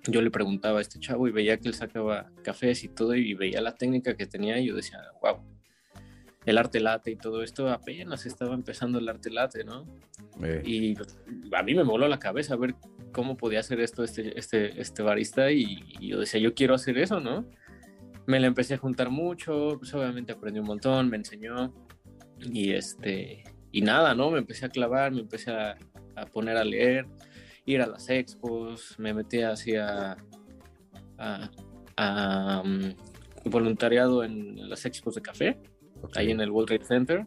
Yo 0.06 0.22
le 0.22 0.30
preguntaba 0.30 0.78
a 0.78 0.82
este 0.82 0.98
chavo 1.00 1.28
y 1.28 1.32
veía 1.32 1.58
que 1.58 1.68
él 1.68 1.74
sacaba 1.74 2.30
cafés 2.42 2.84
y 2.84 2.88
todo 2.88 3.14
y 3.14 3.34
veía 3.34 3.60
la 3.60 3.74
técnica 3.74 4.14
que 4.16 4.26
tenía 4.26 4.58
y 4.58 4.66
yo 4.66 4.76
decía, 4.76 5.00
wow, 5.20 5.38
el 6.46 6.56
arte 6.56 6.80
late 6.80 7.10
y 7.10 7.16
todo 7.16 7.42
esto 7.42 7.68
apenas 7.68 8.24
estaba 8.24 8.54
empezando 8.54 8.98
el 8.98 9.08
arte 9.08 9.30
late, 9.30 9.64
¿no? 9.64 9.86
Eh. 10.42 10.62
Y 10.64 10.96
a 11.52 11.62
mí 11.62 11.74
me 11.74 11.84
moló 11.84 12.08
la 12.08 12.18
cabeza 12.18 12.56
ver 12.56 12.74
cómo 13.12 13.36
podía 13.36 13.60
hacer 13.60 13.80
esto 13.80 14.02
este, 14.04 14.38
este, 14.38 14.80
este 14.80 15.02
barista 15.02 15.50
y, 15.50 15.84
y 16.00 16.08
yo 16.08 16.20
decía, 16.20 16.40
yo 16.40 16.54
quiero 16.54 16.74
hacer 16.74 16.96
eso, 16.96 17.20
¿no? 17.20 17.46
Me 18.26 18.40
la 18.40 18.46
empecé 18.46 18.74
a 18.74 18.78
juntar 18.78 19.10
mucho, 19.10 19.76
pues 19.78 19.92
obviamente 19.94 20.32
aprendí 20.32 20.60
un 20.60 20.66
montón, 20.66 21.10
me 21.10 21.16
enseñó 21.16 21.74
y 22.40 22.72
este 22.72 23.44
y 23.70 23.82
nada, 23.82 24.14
¿no? 24.14 24.30
Me 24.30 24.38
empecé 24.38 24.66
a 24.66 24.70
clavar, 24.70 25.12
me 25.12 25.20
empecé 25.20 25.50
a, 25.50 25.76
a 26.16 26.26
poner 26.26 26.56
a 26.56 26.64
leer, 26.64 27.06
ir 27.68 27.82
a 27.82 27.86
las 27.86 28.08
expos, 28.08 28.94
me 28.98 29.12
metí 29.12 29.42
así 29.42 29.76
a, 29.76 30.16
a, 31.18 31.50
a 31.96 32.62
um, 32.64 32.94
voluntariado 33.44 34.24
en 34.24 34.68
las 34.68 34.86
expos 34.86 35.14
de 35.14 35.22
café, 35.22 35.60
Okay. 36.00 36.26
ahí 36.26 36.30
en 36.30 36.40
el 36.40 36.52
World 36.52 36.68
Trade 36.68 36.84
Center. 36.84 37.26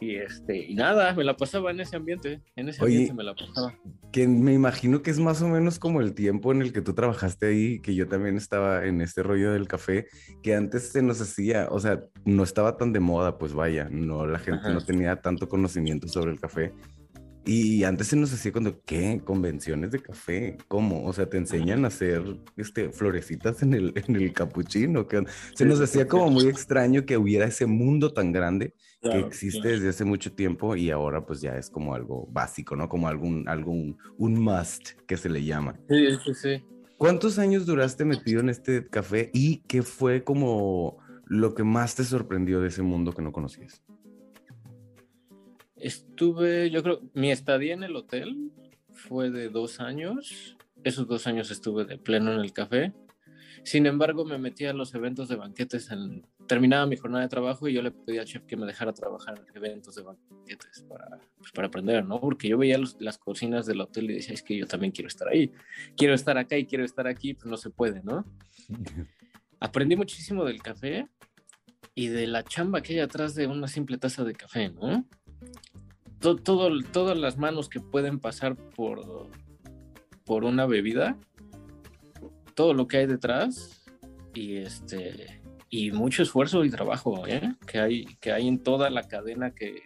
Y 0.00 0.14
este, 0.14 0.56
y 0.56 0.76
nada, 0.76 1.12
me 1.14 1.24
la 1.24 1.36
pasaba 1.36 1.72
en 1.72 1.80
ese 1.80 1.96
ambiente, 1.96 2.40
en 2.54 2.68
ese 2.68 2.80
Oye, 2.84 2.92
ambiente 2.94 3.14
me 3.14 3.24
la 3.24 3.34
pasaba. 3.34 3.74
Que 4.12 4.28
me 4.28 4.52
imagino 4.52 5.02
que 5.02 5.10
es 5.10 5.18
más 5.18 5.42
o 5.42 5.48
menos 5.48 5.80
como 5.80 6.00
el 6.00 6.14
tiempo 6.14 6.52
en 6.52 6.62
el 6.62 6.72
que 6.72 6.80
tú 6.80 6.94
trabajaste 6.94 7.46
ahí, 7.46 7.80
que 7.80 7.96
yo 7.96 8.06
también 8.06 8.36
estaba 8.36 8.86
en 8.86 9.00
este 9.00 9.24
rollo 9.24 9.52
del 9.52 9.66
café, 9.66 10.06
que 10.44 10.54
antes 10.54 10.92
se 10.92 11.02
nos 11.02 11.20
hacía, 11.20 11.66
o 11.72 11.80
sea, 11.80 12.04
no 12.24 12.44
estaba 12.44 12.76
tan 12.76 12.92
de 12.92 13.00
moda, 13.00 13.36
pues 13.36 13.52
vaya, 13.52 13.88
no, 13.90 14.24
la 14.24 14.38
gente 14.38 14.60
Ajá. 14.60 14.74
no 14.74 14.80
tenía 14.80 15.16
tanto 15.20 15.48
conocimiento 15.48 16.06
sobre 16.06 16.30
el 16.30 16.38
café. 16.38 16.72
Y 17.48 17.82
antes 17.84 18.08
se 18.08 18.16
nos 18.16 18.30
hacía 18.30 18.52
cuando, 18.52 18.82
¿qué? 18.82 19.22
Convenciones 19.24 19.90
de 19.90 20.00
café, 20.00 20.58
¿cómo? 20.68 21.06
O 21.06 21.14
sea, 21.14 21.30
te 21.30 21.38
enseñan 21.38 21.86
a 21.86 21.88
hacer 21.88 22.22
este, 22.58 22.90
florecitas 22.90 23.62
en 23.62 23.72
el, 23.72 23.94
en 23.96 24.16
el 24.16 24.34
capuchino. 24.34 25.08
Se 25.54 25.64
nos 25.64 25.80
hacía 25.80 26.06
como 26.06 26.28
muy 26.30 26.46
extraño 26.46 27.06
que 27.06 27.16
hubiera 27.16 27.46
ese 27.46 27.64
mundo 27.64 28.12
tan 28.12 28.32
grande 28.32 28.74
que 29.00 29.08
Claro, 29.08 29.26
existe 29.26 29.60
claro. 29.60 29.76
desde 29.76 29.88
hace 29.88 30.04
mucho 30.04 30.32
tiempo 30.32 30.76
y 30.76 30.90
ahora 30.90 31.24
pues 31.24 31.40
ya 31.40 31.56
es 31.56 31.70
como 31.70 31.94
algo 31.94 32.28
básico, 32.30 32.76
¿no? 32.76 32.86
Como 32.86 33.08
algún, 33.08 33.48
algún, 33.48 33.96
un 34.18 34.38
must 34.38 34.90
que 35.06 35.16
se 35.16 35.30
le 35.30 35.42
llama. 35.42 35.80
Sí, 35.88 36.18
sí, 36.22 36.34
sí. 36.34 36.64
¿Cuántos 36.98 37.38
años 37.38 37.64
duraste 37.64 38.04
metido 38.04 38.40
en 38.40 38.50
este 38.50 38.86
café 38.88 39.30
y 39.32 39.62
qué 39.68 39.82
fue 39.82 40.22
como 40.22 40.98
lo 41.24 41.54
que 41.54 41.64
más 41.64 41.94
te 41.94 42.04
sorprendió 42.04 42.60
de 42.60 42.68
ese 42.68 42.82
mundo 42.82 43.14
que 43.14 43.22
no 43.22 43.32
conocías? 43.32 43.82
Estuve, 45.80 46.70
yo 46.70 46.82
creo, 46.82 47.00
mi 47.14 47.30
estadía 47.30 47.74
en 47.74 47.82
el 47.84 47.96
hotel 47.96 48.50
fue 48.92 49.30
de 49.30 49.48
dos 49.48 49.80
años. 49.80 50.56
Esos 50.84 51.06
dos 51.06 51.26
años 51.26 51.50
estuve 51.50 51.84
de 51.84 51.98
pleno 51.98 52.32
en 52.32 52.40
el 52.40 52.52
café. 52.52 52.92
Sin 53.64 53.86
embargo, 53.86 54.24
me 54.24 54.38
metí 54.38 54.64
a 54.64 54.72
los 54.72 54.94
eventos 54.94 55.28
de 55.28 55.36
banquetes. 55.36 55.90
En, 55.90 56.24
terminaba 56.46 56.86
mi 56.86 56.96
jornada 56.96 57.24
de 57.24 57.28
trabajo 57.28 57.68
y 57.68 57.74
yo 57.74 57.82
le 57.82 57.90
pedí 57.90 58.18
al 58.18 58.24
chef 58.24 58.44
que 58.44 58.56
me 58.56 58.64
dejara 58.66 58.92
trabajar 58.92 59.38
en 59.38 59.56
eventos 59.56 59.94
de 59.96 60.02
banquetes 60.02 60.84
para, 60.88 61.18
pues, 61.36 61.52
para 61.52 61.68
aprender, 61.68 62.04
¿no? 62.04 62.20
Porque 62.20 62.48
yo 62.48 62.56
veía 62.58 62.78
los- 62.78 62.96
las 63.00 63.18
cocinas 63.18 63.66
del 63.66 63.80
hotel 63.80 64.10
y 64.10 64.14
decía, 64.14 64.34
es 64.34 64.42
que 64.42 64.56
yo 64.56 64.66
también 64.66 64.92
quiero 64.92 65.08
estar 65.08 65.28
ahí. 65.28 65.52
Quiero 65.96 66.14
estar 66.14 66.38
acá 66.38 66.56
y 66.56 66.66
quiero 66.66 66.84
estar 66.84 67.06
aquí, 67.06 67.34
pues 67.34 67.46
no 67.46 67.56
se 67.56 67.70
puede, 67.70 68.02
¿no? 68.02 68.24
Aprendí 69.60 69.96
muchísimo 69.96 70.44
del 70.44 70.62
café 70.62 71.08
y 71.94 72.06
de 72.08 72.26
la 72.28 72.44
chamba 72.44 72.80
que 72.80 72.94
hay 72.94 73.00
atrás 73.00 73.34
de 73.34 73.46
una 73.48 73.66
simple 73.68 73.98
taza 73.98 74.24
de 74.24 74.34
café, 74.34 74.70
¿no? 74.70 75.04
To- 76.20 76.36
todo, 76.36 76.70
todas 76.92 77.16
las 77.16 77.38
manos 77.38 77.68
que 77.68 77.80
pueden 77.80 78.18
pasar 78.18 78.56
por, 78.56 79.28
por 80.24 80.44
una 80.44 80.66
bebida, 80.66 81.16
todo 82.54 82.74
lo 82.74 82.88
que 82.88 82.98
hay 82.98 83.06
detrás 83.06 83.84
y 84.34 84.56
este 84.56 85.40
y 85.70 85.90
mucho 85.92 86.22
esfuerzo 86.22 86.64
y 86.64 86.70
trabajo 86.70 87.26
¿eh? 87.26 87.54
que 87.66 87.78
hay 87.78 88.04
que 88.20 88.32
hay 88.32 88.48
en 88.48 88.58
toda 88.58 88.90
la 88.90 89.02
cadena 89.06 89.54
que 89.54 89.82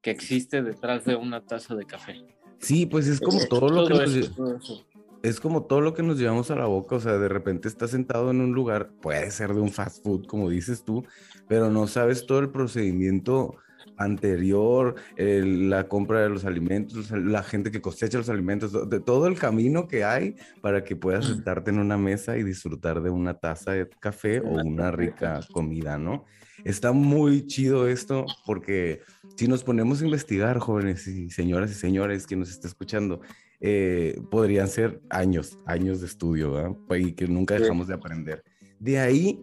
que 0.00 0.10
existe 0.10 0.62
detrás 0.62 1.04
de 1.04 1.16
una 1.16 1.40
taza 1.40 1.74
de 1.74 1.86
café. 1.86 2.22
Sí, 2.58 2.84
pues 2.84 3.06
es 3.06 3.20
como 3.20 3.38
todo 3.46 3.68
lo 3.70 3.86
que 3.86 3.94
nos, 3.94 4.14
eso. 4.14 4.86
es 5.22 5.40
como 5.40 5.64
todo 5.64 5.80
lo 5.80 5.94
que 5.94 6.02
nos 6.02 6.18
llevamos 6.18 6.50
a 6.50 6.56
la 6.56 6.66
boca, 6.66 6.96
o 6.96 7.00
sea, 7.00 7.16
de 7.16 7.28
repente 7.28 7.68
estás 7.68 7.90
sentado 7.90 8.30
en 8.30 8.40
un 8.40 8.52
lugar, 8.52 8.90
puede 9.00 9.30
ser 9.30 9.54
de 9.54 9.60
un 9.60 9.70
fast 9.70 10.02
food, 10.04 10.26
como 10.26 10.50
dices 10.50 10.84
tú, 10.84 11.04
pero 11.48 11.70
no 11.70 11.86
sabes 11.86 12.26
todo 12.26 12.38
el 12.40 12.50
procedimiento 12.50 13.56
anterior, 13.96 14.94
el- 15.16 15.70
la 15.70 15.88
compra 15.88 16.22
de 16.22 16.28
los 16.28 16.44
alimentos, 16.44 17.10
la 17.10 17.42
gente 17.42 17.70
que 17.70 17.80
cosecha 17.80 18.18
los 18.18 18.28
alimentos, 18.28 18.88
de 18.90 19.00
todo 19.00 19.26
el 19.26 19.38
camino 19.38 19.86
que 19.88 20.04
hay 20.04 20.36
para 20.60 20.84
que 20.84 20.96
puedas 20.96 21.26
sentarte 21.26 21.70
en 21.70 21.78
una 21.78 21.96
mesa 21.98 22.36
y 22.36 22.42
disfrutar 22.42 23.02
de 23.02 23.10
una 23.10 23.34
taza 23.34 23.72
de 23.72 23.88
café 24.00 24.40
o 24.40 24.64
Una 24.64 24.90
rica 24.90 25.40
comida, 25.52 25.98
¿no? 25.98 26.24
Está 26.64 26.92
muy 26.92 27.46
chido 27.46 27.86
esto 27.88 28.24
porque 28.46 29.00
si 29.36 29.46
nos 29.48 29.62
ponemos 29.64 30.00
a 30.00 30.04
investigar, 30.04 30.58
jóvenes 30.58 31.06
y 31.06 31.30
señoras 31.30 31.70
y 31.70 31.74
señores 31.74 32.26
que 32.26 32.36
nos 32.36 32.50
está 32.50 32.68
escuchando, 32.68 33.20
eh, 33.60 34.20
podrían 34.30 34.68
ser 34.68 35.00
años, 35.10 35.58
años 35.66 36.00
de 36.00 36.06
estudio, 36.06 36.52
¿verdad? 36.52 36.76
Y 36.98 37.12
que 37.12 37.26
nunca 37.26 37.54
dejamos 37.58 37.88
de 37.88 37.94
aprender. 37.94 38.42
De 38.78 38.98
ahí 38.98 39.40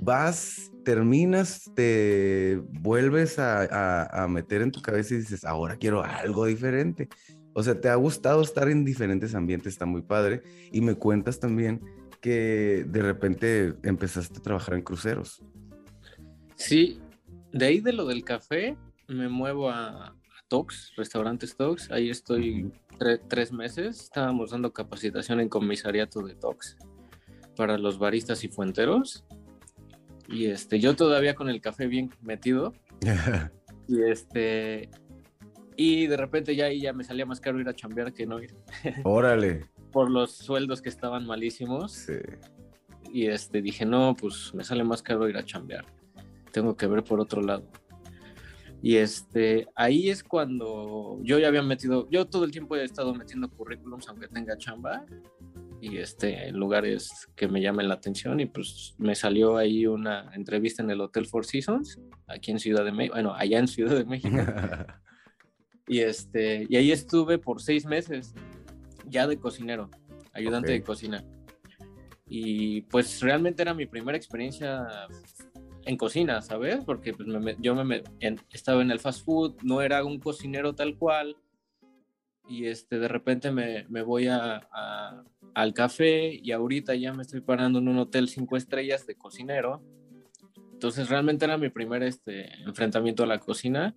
vas, 0.00 0.70
terminas, 0.84 1.70
te 1.74 2.60
vuelves 2.80 3.38
a, 3.38 3.62
a- 3.62 4.24
a 4.24 4.28
meter 4.28 4.62
en 4.62 4.72
tu 4.72 4.80
cabeza 4.80 5.14
y 5.14 5.18
dices, 5.18 5.44
ahora 5.44 5.76
quiero 5.76 6.02
algo 6.02 6.46
diferente. 6.46 7.08
O 7.54 7.62
sea, 7.62 7.78
te 7.80 7.88
ha 7.88 7.94
gustado 7.96 8.40
estar 8.42 8.68
en 8.68 8.84
diferentes 8.84 9.34
ambientes, 9.34 9.74
está 9.74 9.84
muy 9.84 10.02
padre. 10.02 10.42
Y 10.72 10.80
me 10.80 10.94
cuentas 10.94 11.38
también 11.38 11.80
que 12.20 12.84
de 12.88 13.02
repente 13.02 13.74
empezaste 13.82 14.38
a 14.38 14.42
trabajar 14.42 14.74
en 14.74 14.82
cruceros. 14.82 15.42
Sí, 16.56 17.00
de 17.52 17.66
ahí 17.66 17.80
de 17.80 17.92
lo 17.92 18.06
del 18.06 18.24
café 18.24 18.76
me 19.08 19.28
muevo 19.28 19.68
a, 19.68 20.06
a 20.06 20.16
Tox, 20.48 20.92
restaurantes 20.96 21.56
Tox. 21.56 21.90
Ahí 21.90 22.08
estoy 22.08 22.72
tre- 22.98 23.20
tres 23.28 23.52
meses. 23.52 24.00
Estábamos 24.00 24.52
dando 24.52 24.72
capacitación 24.72 25.40
en 25.40 25.48
comisariato 25.48 26.22
de 26.22 26.34
Tox 26.34 26.76
para 27.56 27.76
los 27.76 27.98
baristas 27.98 28.44
y 28.44 28.48
fuenteros. 28.48 29.24
Y 30.32 30.46
este, 30.46 30.80
yo 30.80 30.96
todavía 30.96 31.34
con 31.34 31.48
el 31.48 31.60
café 31.60 31.86
bien 31.86 32.10
metido. 32.22 32.72
Y 33.88 34.00
este, 34.04 34.88
y 35.76 36.06
de 36.06 36.16
repente 36.16 36.54
ya 36.54 36.66
ahí 36.66 36.80
ya 36.80 36.92
me 36.92 37.02
salía 37.02 37.26
más 37.26 37.40
caro 37.40 37.60
ir 37.60 37.68
a 37.68 37.74
chambear 37.74 38.12
que 38.12 38.26
no 38.26 38.40
ir 38.40 38.54
Órale. 39.04 39.66
por 39.90 40.08
los 40.08 40.32
sueldos 40.36 40.80
que 40.80 40.88
estaban 40.88 41.26
malísimos. 41.26 41.92
Sí. 41.92 42.14
Y 43.12 43.26
este, 43.26 43.60
dije, 43.60 43.84
no, 43.84 44.14
pues 44.18 44.54
me 44.54 44.62
sale 44.64 44.84
más 44.84 45.02
caro 45.02 45.28
ir 45.28 45.36
a 45.36 45.44
chambear. 45.44 45.84
Tengo 46.52 46.76
que 46.76 46.86
ver 46.86 47.02
por 47.02 47.20
otro 47.20 47.42
lado. 47.42 47.68
Y 48.80 48.96
este, 48.96 49.66
ahí 49.74 50.10
es 50.10 50.22
cuando 50.24 51.18
yo 51.22 51.38
ya 51.38 51.48
había 51.48 51.62
metido, 51.62 52.08
yo 52.08 52.26
todo 52.26 52.44
el 52.44 52.52
tiempo 52.52 52.76
he 52.76 52.84
estado 52.84 53.14
metiendo 53.14 53.50
currículums 53.50 54.08
aunque 54.08 54.28
tenga 54.28 54.56
chamba 54.56 55.04
y 55.84 55.96
este, 55.98 56.46
en 56.46 56.56
lugares 56.60 57.10
que 57.34 57.48
me 57.48 57.60
llamen 57.60 57.88
la 57.88 57.94
atención 57.94 58.38
y 58.38 58.46
pues 58.46 58.94
me 58.98 59.16
salió 59.16 59.56
ahí 59.56 59.84
una 59.84 60.30
entrevista 60.32 60.80
en 60.80 60.90
el 60.92 61.00
Hotel 61.00 61.26
Four 61.26 61.44
Seasons, 61.44 62.00
aquí 62.28 62.52
en 62.52 62.60
Ciudad 62.60 62.84
de 62.84 62.92
México, 62.92 63.14
bueno, 63.16 63.34
allá 63.34 63.58
en 63.58 63.66
Ciudad 63.66 63.96
de 63.96 64.04
México. 64.04 64.36
Y, 65.88 65.98
este, 65.98 66.64
y 66.70 66.76
ahí 66.76 66.92
estuve 66.92 67.38
por 67.38 67.60
seis 67.60 67.84
meses, 67.84 68.32
ya 69.08 69.26
de 69.26 69.36
cocinero, 69.36 69.90
ayudante 70.32 70.68
Ok. 70.68 70.74
de 70.78 70.82
cocina. 70.84 71.24
Y 72.28 72.82
pues 72.82 73.20
realmente 73.20 73.62
era 73.62 73.74
mi 73.74 73.86
primera 73.86 74.16
experiencia 74.16 74.86
en 75.84 75.96
cocina, 75.96 76.40
¿sabes? 76.40 76.84
Porque 76.86 77.12
pues, 77.12 77.26
me- 77.28 77.56
yo 77.58 77.74
me, 77.74 77.82
me- 77.84 78.02
en- 78.20 78.40
estaba 78.52 78.80
en 78.80 78.92
el 78.92 79.00
fast 79.00 79.24
food, 79.24 79.56
no 79.64 79.82
era 79.82 80.04
un 80.04 80.20
cocinero 80.20 80.72
tal 80.72 80.96
cual. 80.96 81.36
Y 82.48 82.66
este, 82.66 82.98
de 82.98 83.08
repente 83.08 83.50
me, 83.50 83.86
me 83.88 84.02
voy 84.02 84.26
a, 84.26 84.68
a- 84.72 85.24
al 85.54 85.74
café 85.74 86.32
y 86.34 86.52
ahorita 86.52 86.94
ya 86.94 87.12
me 87.12 87.22
estoy 87.22 87.40
parando 87.40 87.78
en 87.78 87.88
un 87.88 87.98
hotel 87.98 88.28
cinco 88.28 88.56
estrellas 88.56 89.06
de 89.06 89.14
cocinero. 89.16 89.82
Entonces 90.72 91.08
realmente 91.08 91.44
era 91.44 91.56
mi 91.58 91.68
primer 91.68 92.02
este, 92.02 92.52
enfrentamiento 92.64 93.22
a 93.22 93.26
la 93.26 93.38
cocina 93.38 93.94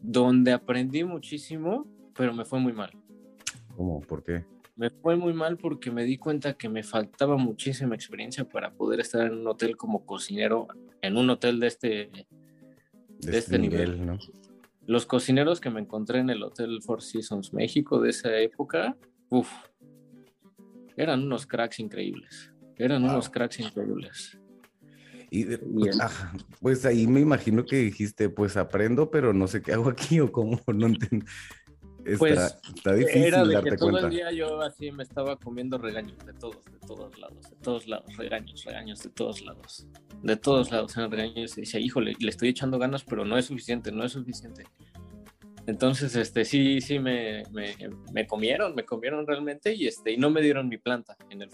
donde 0.00 0.52
aprendí 0.52 1.02
muchísimo, 1.04 1.86
pero 2.16 2.32
me 2.34 2.44
fue 2.44 2.60
muy 2.60 2.72
mal. 2.72 2.90
¿Cómo? 3.76 4.00
¿Por 4.00 4.22
qué? 4.22 4.44
Me 4.76 4.90
fue 4.90 5.16
muy 5.16 5.32
mal 5.32 5.56
porque 5.56 5.90
me 5.90 6.04
di 6.04 6.18
cuenta 6.18 6.54
que 6.54 6.68
me 6.68 6.82
faltaba 6.82 7.36
muchísima 7.36 7.94
experiencia 7.94 8.44
para 8.48 8.72
poder 8.72 9.00
estar 9.00 9.26
en 9.26 9.34
un 9.38 9.46
hotel 9.46 9.76
como 9.76 10.04
cocinero, 10.04 10.68
en 11.02 11.16
un 11.16 11.30
hotel 11.30 11.60
de 11.60 11.66
este... 11.66 11.88
De, 11.88 12.26
De 13.18 13.38
este 13.38 13.58
nivel. 13.58 14.04
¿no? 14.04 14.18
Los 14.86 15.06
cocineros 15.06 15.60
que 15.60 15.70
me 15.70 15.80
encontré 15.80 16.18
en 16.18 16.30
el 16.30 16.42
Hotel 16.42 16.80
Four 16.82 17.02
Seasons 17.02 17.52
México 17.54 18.00
de 18.00 18.10
esa 18.10 18.36
época, 18.38 18.96
uff, 19.30 19.50
eran 20.96 21.22
unos 21.24 21.46
cracks 21.46 21.80
increíbles. 21.80 22.52
Eran 22.76 23.02
Wow. 23.02 23.12
unos 23.12 23.30
cracks 23.30 23.60
increíbles. 23.60 24.38
Y 25.30 25.44
de- 25.44 25.60
Bien. 25.64 26.00
ajá, 26.00 26.32
pues 26.60 26.84
ahí 26.84 27.06
me 27.06 27.20
imagino 27.20 27.64
que 27.64 27.76
dijiste, 27.76 28.28
pues 28.28 28.56
aprendo, 28.56 29.10
pero 29.10 29.32
no 29.32 29.48
sé 29.48 29.62
qué 29.62 29.72
hago 29.72 29.88
aquí 29.88 30.20
o 30.20 30.30
cómo, 30.30 30.60
no 30.74 30.86
entiendo. 30.86 31.26
Está, 32.04 32.18
Pues, 32.18 32.56
está 32.74 32.92
difícil 32.94 33.24
Era 33.24 33.44
de 33.44 33.54
darte 33.54 33.70
que 33.70 33.76
todo 33.76 33.90
cuenta. 33.90 34.08
el 34.08 34.14
día 34.14 34.32
yo 34.32 34.60
así 34.60 34.90
me 34.92 35.02
estaba 35.02 35.36
comiendo 35.36 35.78
regaños 35.78 36.18
de 36.26 36.34
todos, 36.34 36.64
de 36.64 36.78
todos 36.86 37.18
lados, 37.18 37.50
de 37.50 37.56
todos 37.56 37.88
lados, 37.88 38.16
regaños, 38.16 38.64
regaños 38.64 39.02
de 39.02 39.10
todos 39.10 39.40
lados, 39.42 39.86
de 40.22 40.36
todos 40.36 40.70
lados 40.70 40.96
eran 40.96 41.10
regaños 41.10 41.56
y 41.56 41.62
decía, 41.62 41.80
híjole, 41.80 42.14
le 42.18 42.28
estoy 42.28 42.50
echando 42.50 42.78
ganas, 42.78 43.04
pero 43.04 43.24
no 43.24 43.38
es 43.38 43.46
suficiente, 43.46 43.90
no 43.90 44.04
es 44.04 44.12
suficiente. 44.12 44.64
Entonces, 45.66 46.14
este, 46.16 46.44
sí, 46.44 46.80
sí, 46.82 46.98
me, 46.98 47.42
me, 47.52 47.74
me 48.12 48.26
comieron, 48.26 48.74
me 48.74 48.84
comieron 48.84 49.26
realmente 49.26 49.74
y, 49.74 49.86
este, 49.86 50.12
y 50.12 50.18
no 50.18 50.30
me 50.30 50.42
dieron 50.42 50.68
mi 50.68 50.76
planta 50.76 51.16
en 51.30 51.40
el. 51.40 51.48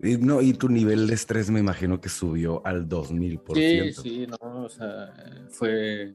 Y, 0.00 0.16
no, 0.16 0.40
y 0.40 0.52
tu 0.52 0.68
nivel 0.68 1.08
de 1.08 1.14
estrés 1.14 1.50
me 1.50 1.58
imagino 1.58 2.00
que 2.00 2.08
subió 2.08 2.64
al 2.64 2.88
2000%. 2.88 3.54
Sí, 3.54 3.92
sí, 4.00 4.26
no, 4.28 4.64
o 4.64 4.68
sea, 4.68 5.12
fue, 5.50 6.12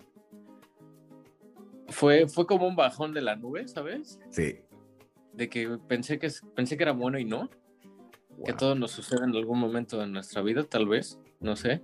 fue, 1.93 2.27
fue 2.27 2.45
como 2.45 2.67
un 2.67 2.75
bajón 2.75 3.13
de 3.13 3.21
la 3.21 3.35
nube, 3.35 3.67
¿sabes? 3.67 4.19
Sí. 4.29 4.59
De 5.33 5.49
que 5.49 5.77
pensé 5.87 6.19
que, 6.19 6.29
pensé 6.55 6.77
que 6.77 6.83
era 6.83 6.91
bueno 6.91 7.17
y 7.17 7.25
no. 7.25 7.49
que 8.45 8.53
todo 8.53 8.75
nos 8.75 8.91
sucede 8.91 9.23
en 9.23 9.35
algún 9.35 9.59
momento 9.59 9.99
de 9.99 10.07
nuestra 10.07 10.41
vida, 10.41 10.63
tal 10.63 10.87
vez, 10.87 11.19
no 11.39 11.55
sé. 11.55 11.81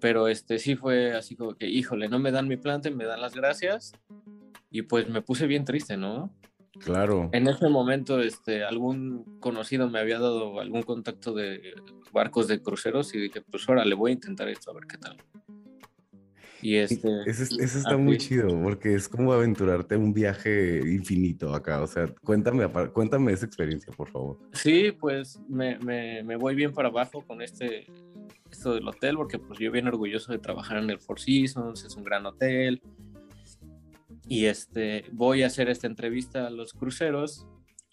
Pero 0.00 0.28
este 0.28 0.58
sí 0.58 0.76
fue 0.76 1.12
así 1.12 1.36
como 1.36 1.54
que, 1.54 1.68
híjole, 1.68 2.08
no 2.08 2.18
me 2.18 2.32
dan 2.32 2.48
mi 2.48 2.56
planta, 2.56 2.90
me 2.90 3.04
dan 3.04 3.20
las 3.20 3.34
gracias. 3.34 3.92
Y 4.70 4.82
pues 4.82 5.08
me 5.08 5.22
puse 5.22 5.46
bien 5.46 5.64
triste, 5.64 5.96
¿no? 5.96 6.34
Claro. 6.80 7.30
En 7.32 7.46
ese 7.46 7.68
momento, 7.68 8.20
este, 8.20 8.64
algún 8.64 9.38
conocido 9.38 9.88
me 9.88 10.00
había 10.00 10.18
dado 10.18 10.58
algún 10.58 10.82
contacto 10.82 11.32
de 11.32 11.74
barcos 12.12 12.48
de 12.48 12.60
cruceros 12.60 13.14
y 13.14 13.20
dije, 13.20 13.40
pues 13.42 13.68
ahora 13.68 13.84
le 13.84 13.94
voy 13.94 14.10
a 14.10 14.14
intentar 14.14 14.48
esto, 14.48 14.70
a 14.70 14.74
ver 14.74 14.86
qué 14.86 14.98
tal. 14.98 15.16
Y 16.64 16.76
este, 16.76 17.10
Ese, 17.26 17.42
ese 17.42 17.62
está 17.62 17.90
así. 17.90 17.98
muy 17.98 18.16
chido 18.16 18.48
porque 18.62 18.94
es 18.94 19.06
como 19.06 19.34
aventurarte 19.34 19.98
un 19.98 20.14
viaje 20.14 20.78
infinito 20.78 21.54
acá. 21.54 21.82
O 21.82 21.86
sea, 21.86 22.06
cuéntame, 22.24 22.66
cuéntame 22.90 23.32
esa 23.32 23.44
experiencia, 23.44 23.92
por 23.92 24.08
favor. 24.08 24.38
Sí, 24.54 24.90
pues 24.98 25.38
me, 25.46 25.78
me, 25.80 26.22
me 26.22 26.36
voy 26.36 26.54
bien 26.54 26.72
para 26.72 26.88
abajo 26.88 27.22
con 27.26 27.42
este 27.42 27.86
esto 28.50 28.72
del 28.72 28.88
hotel, 28.88 29.16
porque 29.16 29.38
pues 29.38 29.58
yo 29.58 29.70
bien 29.70 29.88
orgulloso 29.88 30.32
de 30.32 30.38
trabajar 30.38 30.78
en 30.78 30.88
el 30.88 30.98
Four 30.98 31.20
Seasons, 31.20 31.84
es 31.84 31.96
un 31.96 32.04
gran 32.04 32.24
hotel. 32.24 32.80
Y 34.26 34.46
este 34.46 35.04
voy 35.12 35.42
a 35.42 35.48
hacer 35.48 35.68
esta 35.68 35.86
entrevista 35.86 36.46
a 36.46 36.50
los 36.50 36.72
cruceros 36.72 37.46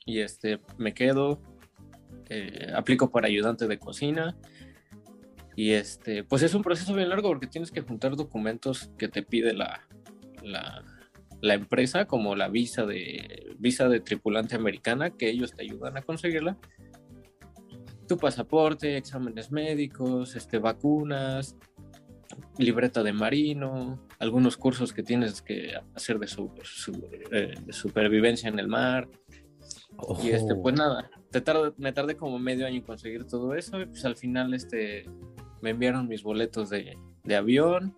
y 0.06 0.20
este 0.20 0.62
me 0.78 0.94
quedo, 0.94 1.42
eh, 2.30 2.72
aplico 2.74 3.12
para 3.12 3.28
ayudante 3.28 3.68
de 3.68 3.78
cocina. 3.78 4.38
Y 5.56 5.72
este, 5.72 6.24
pues 6.24 6.44
es 6.44 6.54
un 6.54 6.62
proceso 6.64 6.94
bien 6.94 7.10
largo 7.10 7.30
porque 7.30 7.48
tienes 7.48 7.72
que 7.72 7.82
juntar 7.82 8.16
documentos 8.16 8.90
que 8.98 9.08
te 9.10 9.22
pide 9.22 9.54
la, 9.54 9.88
la, 10.44 10.84
la 11.42 11.54
empresa, 11.54 12.06
como 12.06 12.36
la 12.36 12.48
visa 12.48 12.86
de, 12.86 13.54
visa 13.60 13.90
de 13.90 14.00
tripulante 14.00 14.56
americana, 14.56 15.10
que 15.12 15.30
ellos 15.30 15.52
te 15.54 15.64
ayudan 15.64 15.98
a 15.98 16.02
conseguirla. 16.04 16.58
Tu 18.08 18.18
pasaporte, 18.18 18.98
exámenes 18.98 19.52
médicos, 19.52 20.36
este, 20.36 20.58
vacunas, 20.58 21.56
libreta 22.58 23.04
de 23.04 23.14
marino, 23.14 24.06
algunos 24.20 24.56
cursos 24.58 24.94
que 24.94 25.04
tienes 25.04 25.42
que 25.42 25.74
hacer 25.96 26.18
de, 26.20 26.28
su, 26.28 26.52
su- 26.64 27.10
eh, 27.32 27.56
de 27.66 27.74
supervivencia 27.74 28.50
en 28.50 28.60
el 28.60 28.68
mar. 28.68 29.08
Y 30.24 30.30
este, 30.30 30.54
Oh. 30.54 30.62
pues 30.62 30.76
nada, 30.76 31.10
te 31.32 31.42
me 31.78 31.94
tardé 31.94 32.16
como 32.16 32.40
medio 32.40 32.66
año 32.68 32.78
en 32.78 32.84
conseguir 32.84 33.26
todo 33.26 33.56
eso. 33.56 33.82
Y 33.82 33.86
pues 33.86 34.06
al 34.06 34.16
final 34.16 34.54
este, 34.54 35.06
me 35.62 35.72
enviaron 35.72 36.08
mis 36.08 36.24
boletos 36.24 36.70
de, 36.70 36.98
de 37.24 37.36
avión, 37.36 37.96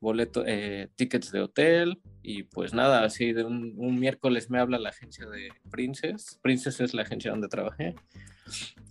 boleto, 0.00 0.44
eh, 0.46 0.88
tickets 0.96 1.32
de 1.32 1.40
hotel. 1.40 2.00
Y 2.22 2.42
pues 2.44 2.74
nada, 2.74 3.04
así 3.04 3.32
de 3.32 3.44
un, 3.44 3.74
un 3.76 3.98
miércoles 3.98 4.50
me 4.50 4.58
habla 4.58 4.78
la 4.78 4.90
agencia 4.90 5.26
de 5.26 5.48
Princess. 5.70 6.38
Princess 6.42 6.80
es 6.80 6.94
la 6.94 7.02
agencia 7.02 7.30
donde 7.30 7.48
trabajé. 7.48 7.94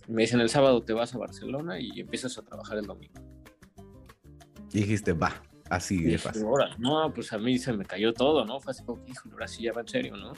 Me 0.08 0.22
dicen 0.22 0.40
el 0.40 0.48
sábado 0.48 0.82
te 0.82 0.92
vas 0.92 1.14
a 1.14 1.18
Barcelona 1.18 1.78
y 1.78 2.00
empiezas 2.00 2.36
a 2.38 2.42
trabajar 2.42 2.78
el 2.78 2.86
domingo. 2.86 3.20
Y 4.72 4.80
dijiste, 4.80 5.12
va, 5.12 5.42
así 5.70 6.02
de 6.02 6.18
fácil. 6.18 6.44
No, 6.78 7.12
pues 7.14 7.32
a 7.32 7.38
mí 7.38 7.58
se 7.58 7.72
me 7.72 7.84
cayó 7.84 8.12
todo, 8.12 8.44
¿no? 8.44 8.60
Fue 8.60 8.72
así 8.72 8.84
como, 8.84 9.04
híjole, 9.06 9.32
ahora 9.32 9.48
sí 9.48 9.62
ya 9.62 9.72
va 9.72 9.80
en 9.82 9.88
serio, 9.88 10.16
¿no? 10.16 10.32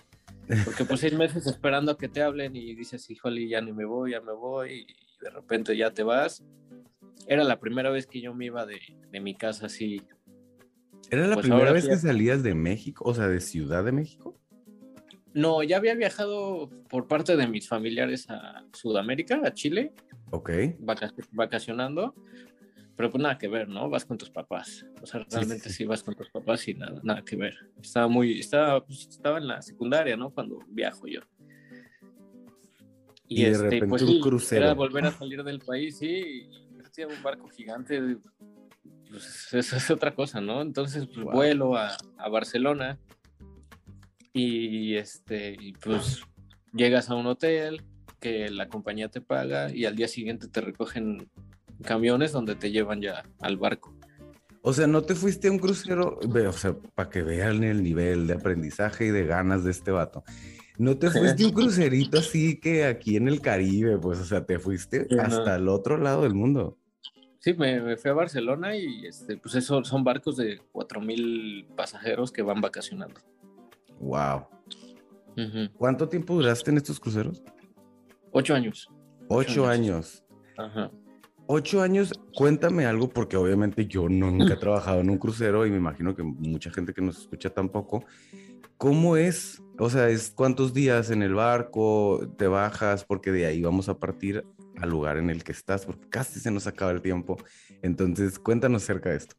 Porque 0.64 0.84
pues 0.84 1.00
seis 1.00 1.14
meses 1.14 1.46
esperando 1.46 1.92
a 1.92 1.98
que 1.98 2.08
te 2.08 2.22
hablen 2.22 2.56
y 2.56 2.74
dices, 2.74 3.08
híjole, 3.10 3.48
ya 3.48 3.60
ni 3.60 3.72
me 3.72 3.84
voy, 3.84 4.12
ya 4.12 4.20
me 4.20 4.32
voy, 4.32 4.86
y 4.88 5.24
de 5.24 5.30
repente 5.30 5.76
ya 5.76 5.90
te 5.92 6.02
vas. 6.02 6.42
Era 7.26 7.44
la 7.44 7.60
primera 7.60 7.90
vez 7.90 8.06
que 8.06 8.20
yo 8.20 8.34
me 8.34 8.46
iba 8.46 8.66
de, 8.66 8.80
de 9.10 9.20
mi 9.20 9.34
casa 9.34 9.66
así. 9.66 10.02
¿Era 11.10 11.26
la 11.26 11.34
pues 11.34 11.46
primera 11.46 11.72
vez 11.72 11.84
que 11.84 11.90
ya- 11.90 11.98
salías 11.98 12.42
de 12.42 12.54
México? 12.54 13.04
O 13.06 13.14
sea, 13.14 13.28
de 13.28 13.40
Ciudad 13.40 13.84
de 13.84 13.92
México. 13.92 14.36
No, 15.32 15.62
ya 15.62 15.76
había 15.76 15.94
viajado 15.94 16.68
por 16.88 17.06
parte 17.06 17.36
de 17.36 17.46
mis 17.46 17.68
familiares 17.68 18.28
a 18.30 18.64
Sudamérica, 18.72 19.40
a 19.44 19.52
Chile, 19.54 19.92
Ok. 20.30 20.50
vaca- 20.80 21.14
vacacionando, 21.32 22.14
pero 23.00 23.12
pues 23.12 23.22
nada 23.22 23.38
que 23.38 23.48
ver, 23.48 23.66
¿no? 23.66 23.88
Vas 23.88 24.04
con 24.04 24.18
tus 24.18 24.28
papás. 24.28 24.84
O 25.00 25.06
sea, 25.06 25.24
realmente 25.30 25.70
sí. 25.70 25.76
sí, 25.76 25.84
vas 25.86 26.02
con 26.02 26.14
tus 26.14 26.28
papás 26.28 26.68
y 26.68 26.74
nada, 26.74 27.00
nada 27.02 27.24
que 27.24 27.34
ver. 27.34 27.56
Estaba 27.80 28.08
muy, 28.08 28.38
estaba, 28.38 28.84
pues, 28.84 29.08
estaba 29.08 29.38
en 29.38 29.48
la 29.48 29.62
secundaria, 29.62 30.18
¿no? 30.18 30.28
Cuando 30.28 30.58
viajo 30.68 31.06
yo. 31.06 31.20
Y 33.26 33.42
de 33.44 33.56
repente 33.56 33.86
pues 33.86 34.02
un 34.02 34.20
crucero. 34.20 34.66
Era 34.66 34.74
volver 34.74 35.06
a 35.06 35.12
salir 35.12 35.42
del 35.42 35.60
país, 35.60 35.96
sí, 35.96 36.50
y 36.50 37.02
un 37.02 37.22
barco 37.22 37.48
gigante, 37.48 38.18
pues 39.08 39.48
eso 39.54 39.76
es 39.76 39.90
otra 39.90 40.14
cosa, 40.14 40.42
¿no? 40.42 40.60
Entonces, 40.60 41.06
pues 41.06 41.24
Wow. 41.24 41.32
vuelo 41.32 41.76
a, 41.78 41.96
a 42.18 42.28
Barcelona 42.28 42.98
y 44.34 44.96
este, 44.96 45.56
y 45.58 45.72
pues 45.72 46.20
llegas 46.74 47.08
a 47.08 47.14
un 47.14 47.28
hotel 47.28 47.82
que 48.20 48.50
la 48.50 48.68
compañía 48.68 49.08
te 49.08 49.22
paga 49.22 49.74
y 49.74 49.86
al 49.86 49.96
día 49.96 50.06
siguiente 50.06 50.48
te 50.48 50.60
recogen 50.60 51.30
camiones 51.82 52.32
donde 52.32 52.54
te 52.54 52.70
llevan 52.70 53.00
ya 53.00 53.22
al 53.40 53.56
barco. 53.56 53.94
O 54.62 54.72
sea, 54.72 54.86
no 54.86 55.02
te 55.02 55.14
fuiste 55.14 55.48
a 55.48 55.52
un 55.52 55.58
crucero, 55.58 56.18
o 56.20 56.52
sea, 56.52 56.74
para 56.94 57.08
que 57.08 57.22
vean 57.22 57.64
el 57.64 57.82
nivel 57.82 58.26
de 58.26 58.34
aprendizaje 58.34 59.06
y 59.06 59.10
de 59.10 59.24
ganas 59.24 59.64
de 59.64 59.70
este 59.70 59.90
vato. 59.90 60.22
No 60.76 60.98
te 60.98 61.10
fuiste 61.10 61.44
a 61.44 61.46
un 61.46 61.52
crucerito 61.54 62.18
así 62.18 62.60
que 62.60 62.84
aquí 62.84 63.16
en 63.16 63.28
el 63.28 63.40
Caribe, 63.40 63.98
pues, 63.98 64.18
o 64.18 64.24
sea, 64.24 64.44
te 64.44 64.58
fuiste 64.58 65.06
Sí, 65.08 65.14
no. 65.16 65.22
hasta 65.22 65.56
el 65.56 65.68
otro 65.68 65.96
lado 65.96 66.22
del 66.22 66.34
mundo. 66.34 66.76
Sí, 67.38 67.54
me, 67.54 67.80
me 67.80 67.96
fui 67.96 68.10
a 68.10 68.14
Barcelona 68.14 68.76
y 68.76 69.06
este, 69.06 69.38
pues 69.38 69.54
eso 69.54 69.82
son 69.82 70.04
barcos 70.04 70.36
de 70.36 70.60
4.000 70.74 71.74
pasajeros 71.74 72.30
que 72.30 72.42
van 72.42 72.60
vacacionando. 72.60 73.18
Wow. 73.98 74.44
¿Cuánto 75.78 76.06
tiempo 76.06 76.34
duraste 76.34 76.70
en 76.70 76.76
estos 76.76 77.00
cruceros? 77.00 77.42
Ocho 78.32 78.54
años. 78.54 78.90
Ocho 79.28 79.66
años. 79.66 80.22
años. 80.22 80.24
Ajá. 80.58 80.90
Ocho 81.52 81.82
años, 81.82 82.12
cuéntame 82.32 82.86
algo, 82.86 83.08
porque 83.08 83.36
obviamente 83.36 83.84
yo 83.84 84.08
nunca 84.08 84.54
he 84.54 84.56
trabajado 84.56 85.00
en 85.00 85.10
un 85.10 85.18
crucero 85.18 85.66
y 85.66 85.70
me 85.72 85.78
imagino 85.78 86.14
que 86.14 86.22
mucha 86.22 86.70
gente 86.70 86.94
que 86.94 87.02
nos 87.02 87.22
escucha 87.22 87.50
tampoco. 87.50 88.04
¿Cómo 88.76 89.16
es? 89.16 89.60
O 89.76 89.90
sea, 89.90 90.10
¿es 90.10 90.30
cuántos 90.30 90.72
días 90.72 91.10
en 91.10 91.22
el 91.22 91.34
barco 91.34 92.20
te 92.38 92.46
bajas? 92.46 93.04
Porque 93.04 93.32
de 93.32 93.46
ahí 93.46 93.62
vamos 93.62 93.88
a 93.88 93.98
partir 93.98 94.44
al 94.76 94.90
lugar 94.90 95.16
en 95.16 95.28
el 95.28 95.42
que 95.42 95.50
estás, 95.50 95.86
porque 95.86 96.08
casi 96.08 96.38
se 96.38 96.52
nos 96.52 96.68
acaba 96.68 96.92
el 96.92 97.02
tiempo. 97.02 97.36
Entonces, 97.82 98.38
cuéntanos 98.38 98.84
acerca 98.84 99.10
de 99.10 99.16
esto. 99.16 99.34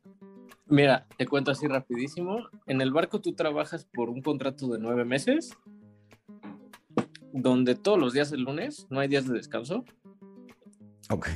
Mira, 0.65 1.07
te 1.17 1.25
cuento 1.25 1.51
así 1.51 1.65
rapidísimo. 1.65 2.39
En 2.65 2.81
el 2.81 2.91
barco 2.91 3.21
tú 3.21 3.35
trabajas 3.35 3.85
por 3.85 4.09
un 4.09 4.21
contrato 4.21 4.67
de 4.67 4.79
nueve 4.79 5.05
meses, 5.05 5.55
donde 7.31 7.75
todos 7.75 7.97
los 7.97 8.11
días 8.11 8.31
del 8.31 8.41
lunes 8.41 8.85
no 8.89 8.99
hay 8.99 9.07
días 9.07 9.25
de 9.29 9.33
descanso, 9.33 9.85
Ok. 11.09 11.27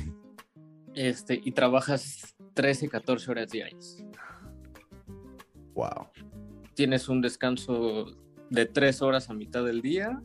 Este, 0.96 1.38
y 1.44 1.52
trabajas 1.52 2.34
13, 2.54 2.88
14 2.88 3.30
horas 3.30 3.50
diarias. 3.50 4.04
Wow. 5.74 6.08
Tienes 6.74 7.08
un 7.08 7.20
descanso 7.20 8.06
de 8.50 8.64
tres 8.66 9.02
horas 9.02 9.28
a 9.28 9.34
mitad 9.34 9.64
del 9.64 9.82
día 9.82 10.22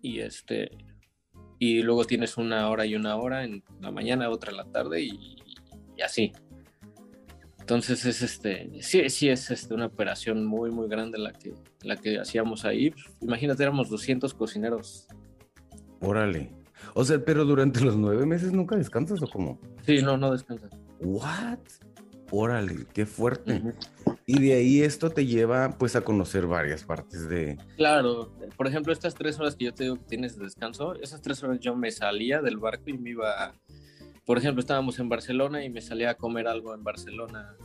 y 0.00 0.20
este 0.20 0.70
y 1.58 1.82
luego 1.82 2.04
tienes 2.04 2.38
una 2.38 2.68
hora 2.70 2.86
y 2.86 2.94
una 2.94 3.16
hora 3.16 3.44
en 3.44 3.62
la 3.80 3.90
mañana, 3.90 4.30
otra 4.30 4.50
en 4.50 4.56
la 4.58 4.64
tarde 4.64 5.02
y, 5.02 5.36
y 5.96 6.02
así. 6.02 6.32
Entonces 7.58 8.04
es 8.06 8.22
este, 8.22 8.70
sí, 8.80 9.08
sí 9.10 9.28
es 9.28 9.50
este, 9.50 9.74
una 9.74 9.86
operación 9.86 10.44
muy 10.44 10.70
muy 10.70 10.88
grande 10.88 11.18
la 11.18 11.32
que 11.32 11.52
la 11.82 11.96
que 11.96 12.18
hacíamos 12.18 12.64
ahí. 12.64 12.94
Imagínate, 13.20 13.62
éramos 13.62 13.90
200 13.90 14.32
cocineros. 14.34 15.08
Órale. 16.00 16.59
O 16.94 17.04
sea, 17.04 17.24
pero 17.24 17.44
durante 17.44 17.80
los 17.80 17.96
nueve 17.96 18.26
meses 18.26 18.52
nunca 18.52 18.76
descansas 18.76 19.22
o 19.22 19.26
cómo? 19.26 19.60
Sí, 19.86 20.02
no, 20.02 20.16
no 20.16 20.32
descansas. 20.32 20.70
What? 21.00 21.58
Órale, 22.32 22.86
qué 22.92 23.06
fuerte. 23.06 23.60
Y 24.24 24.38
de 24.38 24.52
ahí 24.52 24.82
esto 24.82 25.10
te 25.10 25.26
lleva 25.26 25.76
pues 25.78 25.96
a 25.96 26.02
conocer 26.02 26.46
varias 26.46 26.84
partes 26.84 27.28
de... 27.28 27.58
Claro, 27.76 28.32
por 28.56 28.68
ejemplo, 28.68 28.92
estas 28.92 29.14
tres 29.14 29.40
horas 29.40 29.56
que 29.56 29.64
yo 29.64 29.74
te 29.74 29.84
digo 29.84 29.96
que 29.96 30.04
tienes 30.04 30.36
de 30.36 30.44
descanso, 30.44 30.94
esas 30.94 31.20
tres 31.22 31.42
horas 31.42 31.58
yo 31.58 31.74
me 31.74 31.90
salía 31.90 32.40
del 32.40 32.58
barco 32.58 32.84
y 32.86 32.98
me 32.98 33.10
iba 33.10 33.52
por 34.30 34.38
ejemplo, 34.38 34.60
estábamos 34.60 34.96
en 35.00 35.08
Barcelona 35.08 35.64
y 35.64 35.70
me 35.70 35.80
salía 35.80 36.10
a 36.10 36.14
comer 36.14 36.46
algo 36.46 36.72
en 36.72 36.84
Barcelona, 36.84 37.56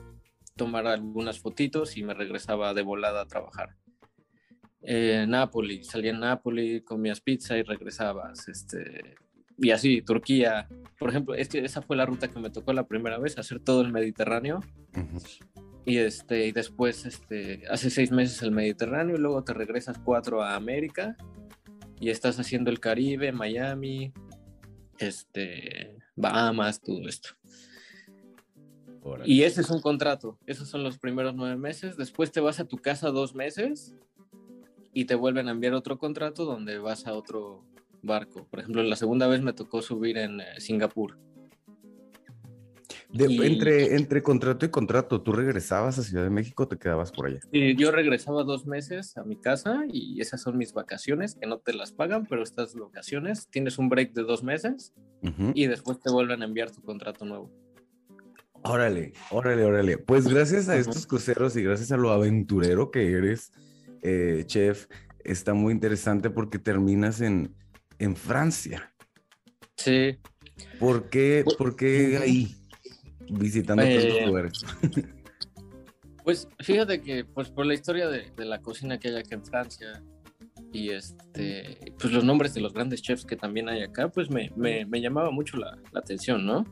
tomar 0.56 0.88
algunas 0.88 1.39
fotitos 1.39 1.95
y 1.95 2.01
me 2.01 2.15
regresaba 2.15 2.73
de 2.73 2.82
volada 2.82 3.21
a 3.21 3.28
trabajar. 3.28 3.75
Eh, 4.88 5.26
Nápoles, 5.28 5.88
salía 5.88 6.12
en 6.12 6.19
Nápoles, 6.19 6.84
comías 6.84 7.19
pizza 7.19 7.58
y 7.58 7.63
regresabas. 7.63 8.48
Este, 8.48 9.15
y 9.58 9.71
así, 9.71 10.02
Turquía. 10.02 10.67
Por 11.00 11.10
ejemplo, 11.10 11.34
es 11.34 11.50
que 11.50 11.60
esa 11.60 11.82
fue 11.82 11.95
la 11.95 12.06
ruta 12.06 12.28
que 12.28 12.39
me 12.39 12.52
tocó 12.52 12.71
la 12.71 12.88
primera 12.88 13.17
vez, 13.17 13.38
hacer 13.38 13.60
todo 13.60 13.82
el 13.82 13.91
Mediterráneo. 13.91 14.60
Y, 15.86 15.98
este, 15.98 16.48
y 16.48 16.52
después, 16.52 17.06
este, 17.06 17.63
hace 17.69 17.89
seis 17.89 18.12
meses 18.12 18.41
el 18.43 18.52
Mediterráneo 18.52 19.15
y 19.15 19.19
luego 19.19 19.43
te 19.43 19.54
regresas 19.54 19.98
cuatro 19.98 20.43
a 20.43 20.56
América 20.56 21.17
y 22.00 22.10
estás 22.10 22.39
haciendo 22.39 22.69
el 22.69 22.80
Caribe, 22.80 23.32
Miami, 23.32 24.13
este, 25.00 25.98
Bahamas, 26.15 26.80
todo 26.80 27.08
esto. 27.08 27.30
Y 29.24 29.43
ese 29.43 29.62
es 29.62 29.69
un 29.69 29.82
contrato. 29.82 30.39
Esos 30.45 30.67
son 30.67 30.84
los 30.84 30.98
primeros 30.98 31.36
nueve 31.36 31.56
meses. 31.56 31.98
Después 31.98 32.32
te 32.32 32.39
vas 32.39 32.60
a 32.60 32.65
tu 32.65 32.78
casa 32.78 33.12
dos 33.12 33.36
meses 33.36 33.95
y 34.95 35.05
te 35.05 35.13
vuelven 35.13 35.49
a 35.49 35.51
enviar 35.51 35.73
otro 35.73 35.99
contrato 35.99 36.45
donde 36.45 36.79
vas 36.79 37.05
a 37.05 37.13
otro 37.13 37.65
barco. 38.01 38.47
Por 38.49 38.62
ejemplo, 38.62 38.81
la 38.81 38.95
segunda 38.95 39.27
vez 39.27 39.41
me 39.41 39.51
tocó 39.51 39.81
subir 39.81 40.17
en 40.17 40.39
eh, 40.39 40.45
Singapur. 40.60 41.17
De- 43.10 43.31
y- 43.31 43.41
entre, 43.45 43.95
entre 43.95 44.23
contrato 44.23 44.65
y 44.65 44.69
contrato, 44.69 45.21
¿tú 45.21 45.34
regresabas 45.34 45.99
a 45.99 46.03
Ciudad 46.03 46.23
de 46.23 46.29
México 46.29 46.63
o 46.63 46.67
te 46.69 46.77
quedabas 46.77 47.12
por 47.12 47.27
allá? 47.27 47.39
Y 47.51 47.75
yo 47.75 47.91
regresaba 47.91 48.43
dos 48.43 48.65
meses 48.65 49.17
a 49.17 49.23
mi 49.25 49.36
casa 49.36 49.84
y 49.91 50.21
esas 50.21 50.41
son 50.41 50.58
mis 50.58 50.71
vacaciones, 50.73 51.36
que 51.36 51.45
no 51.45 51.58
te 51.60 51.73
las 51.73 51.91
pagan, 51.91 52.25
pero 52.25 52.41
estas 52.41 52.73
vacaciones 52.73 53.49
tienes 53.49 53.77
un 53.77 53.89
break 53.89 54.13
de 54.13 54.23
dos 54.23 54.43
meses 54.43 54.93
Ujú. 55.21 55.51
y 55.53 55.67
después 55.67 55.99
te 55.99 56.10
vuelven 56.10 56.41
a 56.41 56.45
enviar 56.45 56.71
tu 56.71 56.81
contrato 56.81 57.25
nuevo. 57.25 57.51
Órale, 58.63 59.12
órale, 59.29 59.63
órale. 59.65 59.97
Pues 59.97 60.25
gracias 60.27 60.69
a 60.69 60.71
Ujú. 60.73 60.81
estos 60.81 61.05
cruceros 61.05 61.55
y 61.58 61.63
gracias 61.63 61.91
a 61.91 61.97
lo 61.97 62.12
aventurero 62.12 62.91
que 62.91 63.12
eres, 63.12 63.51
eh, 64.06 64.44
chef, 64.46 64.88
está 65.24 65.54
muy 65.54 65.74
interesante 65.74 66.30
porque 66.30 66.60
terminas 66.60 67.22
en, 67.22 67.56
en 67.98 68.15
Francia. 68.15 68.94
Sí, 69.78 70.18
¿Por 70.80 71.10
qué, 71.10 71.41
Pues, 71.44 71.58
por 71.58 71.76
qué 71.76 72.18
ahí? 72.18 72.56
Visitando 73.30 73.84
Eh, 73.84 74.00
tantos 74.00 74.28
lugares. 74.28 74.54
Pues 76.24 76.48
fíjate 76.60 77.02
que 77.02 77.24
pues 77.24 77.52
por 77.52 77.68
la 77.68 77.76
historia 77.76 78.08
de, 78.08 78.32
de 78.36 78.46
la 78.46 78.60
cocina 78.60 78.98
que 78.98 79.10
hay 79.10 79.18
acá 79.18 79.36
en 79.36 79.46
Francia 79.46 80.02
y 80.74 80.89
este 80.89 81.78
pues 82.00 82.12
los 82.12 82.24
nombres 82.24 82.56
de 82.56 82.62
los 82.62 82.74
grandes 82.74 83.04
chefs 83.04 83.26
que 83.26 83.36
también 83.36 83.70
hay 83.70 83.84
acá 83.84 84.10
pues 84.10 84.32
me, 84.32 84.52
me, 84.56 84.88
me 84.88 85.02
llamaba 85.02 85.30
mucho 85.30 85.58
la, 85.58 85.78
la 85.91 86.00
atención, 86.00 86.44
¿no? 86.44 86.65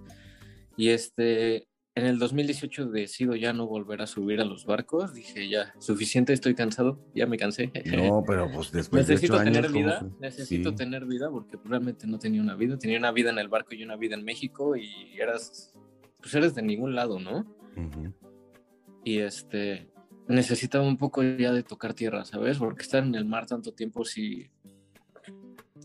Y 0.75 0.89
este 0.89 1.67
en 1.95 2.05
el 2.05 2.17
2018 2.17 2.87
decido 2.87 3.35
ya 3.35 3.53
no 3.53 3.67
volver 3.67 4.01
a 4.01 4.07
subir 4.07 4.41
a 4.41 4.45
los 4.45 4.65
barcos, 4.65 5.13
dije 5.13 5.47
ya 5.47 5.73
suficiente, 5.79 6.33
estoy 6.33 6.55
cansado, 6.55 6.99
ya 7.13 7.27
me 7.27 7.37
cansé. 7.37 7.71
No, 7.85 8.23
pero 8.27 8.49
pues 8.51 8.71
después 8.71 9.07
necesito 9.07 9.33
de 9.33 9.39
ocho 9.39 9.45
tener 9.51 9.65
¿cómo 9.71 9.77
vida, 9.85 10.09
necesito 10.19 10.69
Sí. 10.71 10.75
tener 10.75 11.05
vida 11.05 11.29
porque 11.29 11.57
realmente 11.63 12.07
no 12.07 12.17
tenía 12.17 12.41
una 12.41 12.55
vida, 12.55 12.77
tenía 12.79 12.97
una 12.97 13.11
vida 13.11 13.29
en 13.29 13.37
el 13.37 13.47
barco 13.47 13.75
y 13.75 13.83
una 13.83 13.95
vida 13.95 14.15
en 14.15 14.23
México 14.23 14.75
y 14.75 14.89
eras 15.19 15.73
pues 16.19 16.33
eres 16.35 16.55
de 16.55 16.61
ningún 16.61 16.95
lado, 16.95 17.19
¿no? 17.19 17.45
Y 19.03 19.19
este 19.19 19.89
necesitaba 20.27 20.85
un 20.87 20.97
poco 20.97 21.21
ya 21.21 21.51
de 21.51 21.63
tocar 21.63 21.93
tierra, 21.93 22.23
¿sabes? 22.25 22.57
Porque 22.57 22.81
estar 22.83 23.03
en 23.03 23.13
el 23.15 23.25
mar 23.25 23.45
tanto 23.45 23.73
tiempo 23.73 24.05
sí. 24.05 24.49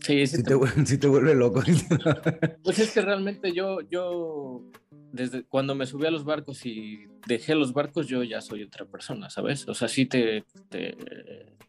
Sí, 0.01 0.25
sí 0.27 0.37
Sí 0.37 0.43
te- 0.43 0.49
te, 0.49 0.55
vuel- 0.55 0.85
sí 0.85 0.97
te 0.97 1.07
vuelve 1.07 1.35
loco. 1.35 1.61
Pues 2.63 2.79
es 2.79 2.91
que 2.91 3.01
realmente 3.01 3.51
yo, 3.53 3.79
yo, 3.89 4.63
desde 5.11 5.43
cuando 5.43 5.75
me 5.75 5.85
subí 5.85 6.05
a 6.05 6.11
los 6.11 6.23
barcos 6.25 6.65
y 6.65 7.05
dejé 7.27 7.55
los 7.55 7.73
barcos, 7.73 8.07
yo 8.07 8.23
ya 8.23 8.41
soy 8.41 8.63
otra 8.63 8.85
persona, 8.85 9.29
¿sabes? 9.29 9.67
O 9.67 9.73
sea, 9.73 9.87
sí 9.87 10.05
te, 10.05 10.43
te, 10.69 10.95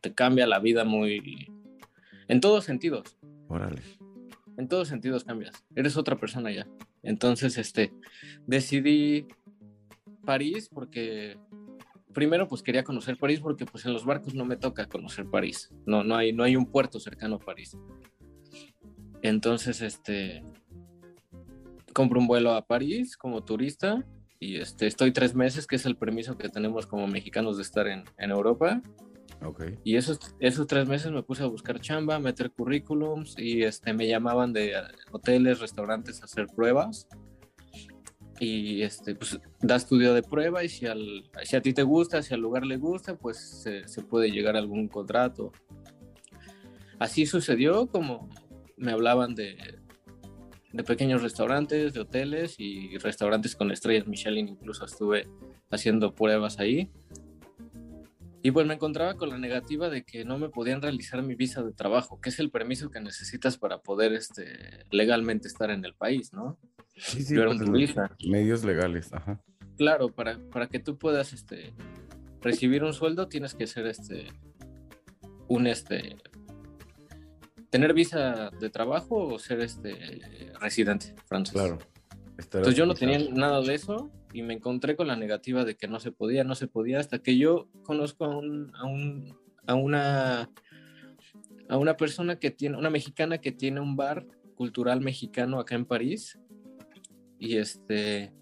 te 0.01 0.15
cambia 0.15 0.47
la 0.47 0.59
vida 0.61 0.85
muy. 0.85 1.51
En 2.29 2.41
todos 2.41 2.65
sentidos. 2.65 3.17
Órale. 3.49 3.83
en 4.57 4.69
todos 4.69 4.89
sentidos 4.89 5.25
cambias. 5.25 5.53
Eres 5.75 5.97
otra 5.97 6.17
persona 6.17 6.51
ya. 6.53 6.67
Entonces, 7.03 7.57
este, 7.59 7.93
decidí 8.47 9.27
París 10.25 10.69
porque 10.73 11.39
primero 12.13 12.47
pues 12.47 12.63
quería 12.63 12.85
conocer 12.85 13.17
París 13.17 13.41
porque 13.41 13.65
pues 13.67 13.85
en 13.87 13.93
los 13.93 14.05
barcos 14.05 14.35
no 14.35 14.45
me 14.45 14.57
toca 14.57 14.87
conocer 14.87 15.27
París. 15.27 15.71
No, 15.87 16.05
no 16.05 16.15
hay, 16.17 16.33
no 16.33 16.45
hay 16.45 16.57
un 16.57 16.67
puerto 16.71 17.01
cercano 17.01 17.37
a 17.37 17.39
París. 17.39 17.77
Entonces, 19.23 19.83
este, 19.83 20.43
compro 21.93 22.21
un 22.21 22.27
vuelo 22.27 22.55
a 22.55 22.67
París 22.67 23.17
como 23.17 23.45
turista 23.45 24.05
y 24.39 24.57
este, 24.57 24.87
estoy 24.87 25.13
tres 25.13 25.35
meses, 25.35 25.67
que 25.67 25.77
es 25.77 25.85
el 25.85 25.97
permiso 25.97 26.39
que 26.39 26.49
tenemos 26.49 26.87
como 26.87 27.07
mexicanos 27.07 27.57
de 27.57 27.63
estar 27.63 27.87
en, 27.87 28.05
en 28.17 28.31
Europa. 28.31 28.81
Ok. 29.45 29.65
Y 29.85 29.97
esos, 29.97 30.19
esos 30.39 30.67
tres 30.67 30.87
meses 30.89 31.13
me 31.13 31.23
puse 31.23 31.43
a 31.43 31.47
buscar 31.47 31.81
chamba, 31.81 32.19
meter 32.19 32.51
currículums 32.51 33.39
y 33.39 33.63
este, 33.63 33.93
me 33.93 34.07
llamaban 34.07 34.53
de 34.53 34.75
hoteles, 35.13 35.61
restaurantes 35.61 36.23
a 36.23 36.25
hacer 36.25 36.47
pruebas. 36.47 37.07
Y 38.39 38.81
este, 38.81 39.15
pues 39.15 39.39
da 39.61 39.77
estudio 39.77 40.15
de 40.15 40.23
prueba 40.23 40.65
y 40.65 40.71
si, 40.71 40.87
al, 40.87 41.31
si 41.45 41.57
a 41.57 41.61
ti 41.61 41.75
te 41.75 41.83
gusta, 41.83 42.23
si 42.23 42.33
al 42.33 42.41
lugar 42.41 42.65
le 42.65 42.79
gusta, 42.79 43.15
pues 43.17 43.39
se, 43.39 43.87
se 43.87 44.03
puede 44.03 44.31
llegar 44.31 44.57
a 44.57 44.61
algún 44.61 44.89
contrato. 44.89 45.53
Así 46.99 47.27
sucedió 47.27 47.87
como 47.87 48.31
me 48.81 48.93
hablaban 48.93 49.35
de, 49.35 49.57
de 50.73 50.85
pequeños 50.85 51.23
restaurantes, 51.23 51.93
de 51.93 52.01
hoteles 52.01 52.57
y 52.59 52.97
restaurantes 52.99 53.55
con 53.55 53.71
estrellas 53.71 54.07
Michelin, 54.07 54.49
incluso 54.49 54.85
estuve 54.85 55.29
haciendo 55.71 56.15
pruebas 56.15 56.59
ahí. 56.59 56.91
Y 58.43 58.53
pues 58.53 58.67
me 58.67 58.75
encontraba 58.75 59.15
con 59.17 59.29
la 59.29 59.37
negativa 59.37 59.91
de 59.91 60.03
que 60.03 60.25
no 60.25 60.39
me 60.39 60.49
podían 60.49 60.81
realizar 60.81 61.23
mi 61.23 61.35
visa 61.35 61.63
de 61.63 61.73
trabajo, 61.73 62.21
que 62.23 62.31
es 62.31 62.39
el 62.39 62.51
permiso 62.51 62.91
que 62.91 63.01
necesitas 63.01 63.59
para 63.59 63.83
poder 63.83 64.15
este, 64.15 64.87
legalmente 64.91 65.47
estar 65.47 65.71
en 65.71 65.85
el 65.85 65.95
país, 65.95 66.33
¿no? 66.33 66.59
Sí, 66.97 67.23
sí, 67.23 67.35
Yo 67.35 67.43
era 67.43 67.51
un 67.51 67.71
medios 68.29 68.65
legales, 68.65 69.13
ajá. 69.13 69.43
Claro, 69.77 70.09
para, 70.09 70.39
para 70.51 70.69
que 70.69 70.79
tú 70.79 70.97
puedas 70.97 71.35
este, 71.35 71.75
recibir 72.41 72.83
un 72.83 72.95
sueldo 72.95 73.29
tienes 73.29 73.55
que 73.55 73.67
ser 73.67 73.87
este, 73.87 74.29
un 75.49 75.67
este, 75.67 76.17
tener 77.71 77.95
visa 77.95 78.51
de 78.61 78.71
trabajo 78.71 79.17
o 79.29 79.39
ser 79.39 79.61
este, 79.61 80.53
residente 80.61 81.15
francés. 81.27 81.55
Claro. 81.55 81.79
Entonces 82.39 82.75
yo 82.75 82.87
no 82.87 82.95
tenía 82.95 83.19
nada 83.31 83.61
de 83.61 83.75
eso 83.75 84.11
y 84.33 84.43
me 84.43 84.55
encontré 84.55 84.97
con 84.97 85.07
la 85.07 85.17
negativa 85.17 85.65
de 85.65 85.77
que 85.77 85.89
no 85.89 86.01
se 86.01 86.11
podía, 86.11 86.43
no 86.45 86.55
se 86.55 86.69
podía, 86.69 86.99
hasta 86.99 87.19
que 87.21 87.37
yo 87.37 87.69
conozco 87.83 88.25
a, 88.25 88.37
un, 88.37 88.73
a, 88.75 88.85
un- 88.85 89.37
a 89.67 89.75
una 89.75 90.51
a 91.69 91.77
una 91.77 91.97
persona 91.97 92.37
que 92.41 92.51
tiene, 92.51 92.77
una 92.77 92.91
mexicana 92.91 93.39
que 93.39 93.53
tiene 93.53 93.79
un 93.81 93.95
bar 93.95 94.27
cultural 94.57 95.01
mexicano 95.01 95.61
acá 95.61 95.77
en 95.77 95.85
París 95.85 96.37
y 97.39 97.59
este 97.59 98.33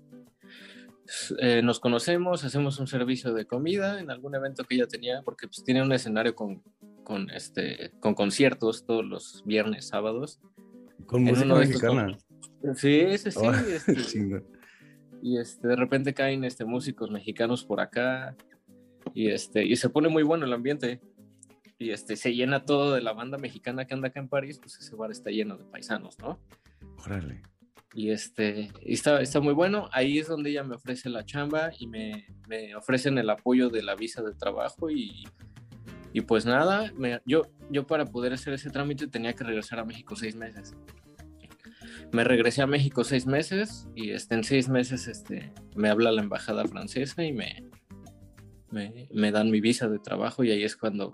eh, 1.38 1.60
nos 1.62 1.78
conocemos, 1.78 2.44
hacemos 2.44 2.78
un 2.80 2.86
servicio 2.86 3.34
de 3.34 3.44
comida 3.46 4.00
en 4.00 4.10
algún 4.10 4.34
evento 4.34 4.64
que 4.64 4.76
ella 4.76 4.86
tenía, 4.86 5.22
porque 5.22 5.46
pues, 5.46 5.62
tiene 5.62 5.82
un 5.82 5.92
escenario 5.92 6.34
con, 6.34 6.62
con, 7.08 7.30
este, 7.30 7.90
con 8.00 8.14
conciertos 8.14 8.84
todos 8.84 9.02
los 9.02 9.42
viernes, 9.46 9.88
sábados. 9.88 10.40
Con 11.06 11.26
en 11.26 11.34
música 11.34 11.62
estos 11.62 11.68
mexicana. 11.68 12.18
Sí, 12.74 13.16
sí, 13.16 13.30
sí. 13.30 13.38
Oh, 13.42 13.52
este, 13.54 14.44
y 15.22 15.38
este, 15.38 15.68
de 15.68 15.76
repente 15.76 16.12
caen 16.12 16.44
este, 16.44 16.66
músicos 16.66 17.10
mexicanos 17.10 17.64
por 17.64 17.80
acá 17.80 18.36
y, 19.14 19.30
este, 19.30 19.64
y 19.64 19.74
se 19.76 19.88
pone 19.88 20.10
muy 20.10 20.22
bueno 20.22 20.44
el 20.44 20.52
ambiente 20.52 21.00
y 21.78 21.92
este, 21.92 22.14
se 22.14 22.34
llena 22.34 22.66
todo 22.66 22.92
de 22.92 23.00
la 23.00 23.14
banda 23.14 23.38
mexicana 23.38 23.86
que 23.86 23.94
anda 23.94 24.08
acá 24.08 24.20
en 24.20 24.28
París, 24.28 24.58
pues 24.58 24.78
ese 24.78 24.94
bar 24.94 25.10
está 25.10 25.30
lleno 25.30 25.56
de 25.56 25.64
paisanos, 25.64 26.18
¿no? 26.18 26.38
Órale. 27.06 27.40
Y, 27.94 28.10
este, 28.10 28.70
y 28.82 28.92
está, 28.92 29.22
está 29.22 29.40
muy 29.40 29.54
bueno, 29.54 29.88
ahí 29.92 30.18
es 30.18 30.28
donde 30.28 30.50
ella 30.50 30.62
me 30.62 30.74
ofrece 30.74 31.08
la 31.08 31.24
chamba 31.24 31.70
y 31.78 31.86
me, 31.86 32.26
me 32.48 32.76
ofrecen 32.76 33.16
el 33.16 33.30
apoyo 33.30 33.70
de 33.70 33.82
la 33.82 33.94
visa 33.94 34.22
de 34.22 34.34
trabajo 34.34 34.90
y, 34.90 35.24
y 36.12 36.20
pues 36.22 36.46
nada, 36.46 36.92
me- 36.96 37.20
yo, 37.26 37.42
yo 37.70 37.86
para 37.86 38.04
poder 38.06 38.32
hacer 38.32 38.52
ese 38.54 38.70
trámite 38.70 39.06
tenía 39.08 39.32
que 39.34 39.44
regresar 39.44 39.78
a 39.78 39.84
México 39.84 40.16
seis 40.16 40.34
meses. 40.36 40.74
Me 42.12 42.24
regresé 42.24 42.62
a 42.62 42.66
México 42.66 43.04
seis 43.04 43.26
meses 43.26 43.86
y 43.94 44.10
este, 44.10 44.34
en 44.34 44.44
seis 44.44 44.68
meses 44.68 45.06
este, 45.08 45.52
me 45.76 45.90
habla 45.90 46.10
la 46.10 46.22
embajada 46.22 46.64
francesa 46.66 47.22
y 47.22 47.32
me, 47.32 47.64
me, 48.70 49.08
me 49.12 49.30
dan 49.30 49.50
mi 49.50 49.60
visa 49.60 49.88
de 49.88 49.98
trabajo 49.98 50.42
y 50.44 50.50
ahí 50.50 50.64
es 50.64 50.76
cuando, 50.76 51.12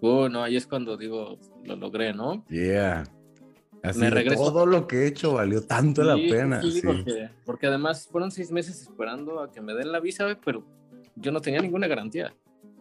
bueno, 0.00 0.42
ahí 0.42 0.56
es 0.56 0.66
cuando 0.66 0.96
digo, 0.96 1.38
lo 1.64 1.76
logré, 1.76 2.12
¿no? 2.14 2.44
Yeah. 2.48 3.04
Así 3.82 3.98
Me 4.00 4.10
regreso. 4.10 4.42
todo 4.44 4.66
lo 4.66 4.86
que 4.88 4.98
he 5.02 5.06
hecho 5.06 5.34
valió 5.34 5.64
tanto 5.64 6.02
la 6.04 6.14
pena. 6.16 6.60
sí, 6.62 6.70
sí. 6.72 6.80
Porque, 6.84 7.30
porque 7.44 7.66
además 7.66 8.08
fueron 8.10 8.30
seis 8.30 8.50
meses 8.52 8.82
esperando 8.82 9.40
a 9.40 9.50
que 9.52 9.60
me 9.60 9.74
den 9.74 9.90
la 9.92 10.00
visa, 10.00 10.38
pero 10.44 10.64
yo 11.16 11.32
no 11.32 11.40
tenía 11.40 11.60
ninguna 11.60 11.86
garantía. 11.88 12.32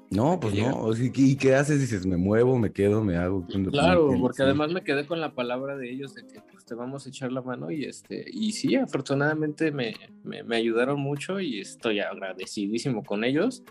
No, 0.10 0.40
pues 0.40 0.54
llega. 0.54 0.72
no. 0.72 0.92
¿Y 0.96 1.36
qué 1.36 1.56
haces? 1.56 1.82
Dices, 1.82 2.06
me 2.06 2.18
muevo, 2.18 2.58
me 2.58 2.72
quedo, 2.72 3.04
me 3.04 3.18
hago. 3.18 3.46
Claro, 3.72 4.14
porque 4.20 4.44
además 4.44 4.72
me 4.72 4.84
quedé 4.84 5.06
con 5.06 5.20
la 5.20 5.34
palabra 5.34 5.76
de 5.76 5.92
ellos 5.92 6.14
de 6.16 6.26
que 6.26 6.40
pues, 6.42 6.58
este, 6.68 6.76
vamos 6.76 7.06
a 7.06 7.10
echar 7.10 7.32
la 7.32 7.42
mano 7.42 7.72
y, 7.72 7.86
este, 7.86 8.26
y 8.30 8.52
sí, 8.52 8.76
afortunadamente 8.76 9.72
me, 9.72 9.96
me, 10.24 10.44
me 10.44 10.58
ayudaron 10.58 11.00
mucho 11.00 11.40
y 11.40 11.62
estoy 11.62 12.00
agradecidísimo 12.00 13.04
con 13.04 13.24
ellos, 13.24 13.64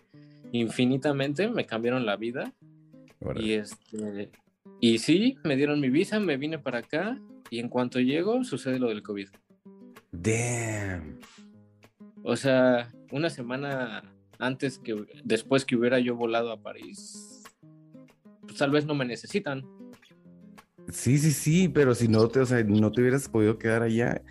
infinitamente, 0.53 1.49
me 1.49 1.67
cambiaron 1.67 2.07
la 2.07 2.17
vida 2.17 2.55
y, 3.37 3.53
este, 3.53 4.31
y 4.81 4.99
sí, 4.99 5.37
me 5.45 5.57
dieron 5.57 5.81
mi 5.81 5.91
visa, 5.91 6.21
me 6.21 6.37
vine 6.37 6.59
para 6.59 6.79
acá 6.79 7.21
y 7.51 7.59
en 7.59 7.69
cuanto 7.69 8.01
llego 8.01 8.45
sucede 8.45 8.79
lo 8.79 8.89
del 8.89 9.03
COVID. 9.03 9.29
Damn. 10.13 11.19
O 12.23 12.35
sea, 12.37 12.89
una 13.13 13.29
semana 13.31 14.03
antes 14.39 14.79
que 14.79 14.95
después 15.25 15.65
que 15.65 15.77
hubiera 15.77 15.99
yo 15.99 16.17
volado 16.17 16.53
a 16.53 16.61
París, 16.61 17.43
pues 18.43 18.59
tal 18.59 18.71
vez 18.71 18.87
no 18.87 18.95
me 18.95 19.05
necesitan. 19.05 19.65
Sí, 20.89 21.19
sí, 21.19 21.33
sí, 21.33 21.69
pero 21.69 21.95
si 21.95 22.09
no 22.09 22.29
te, 22.29 22.41
o 22.41 22.47
sea, 22.47 22.63
no 22.63 22.93
te 22.93 23.01
hubieras 23.01 23.29
podido 23.29 23.59
quedar 23.59 23.83
allá. 23.83 24.23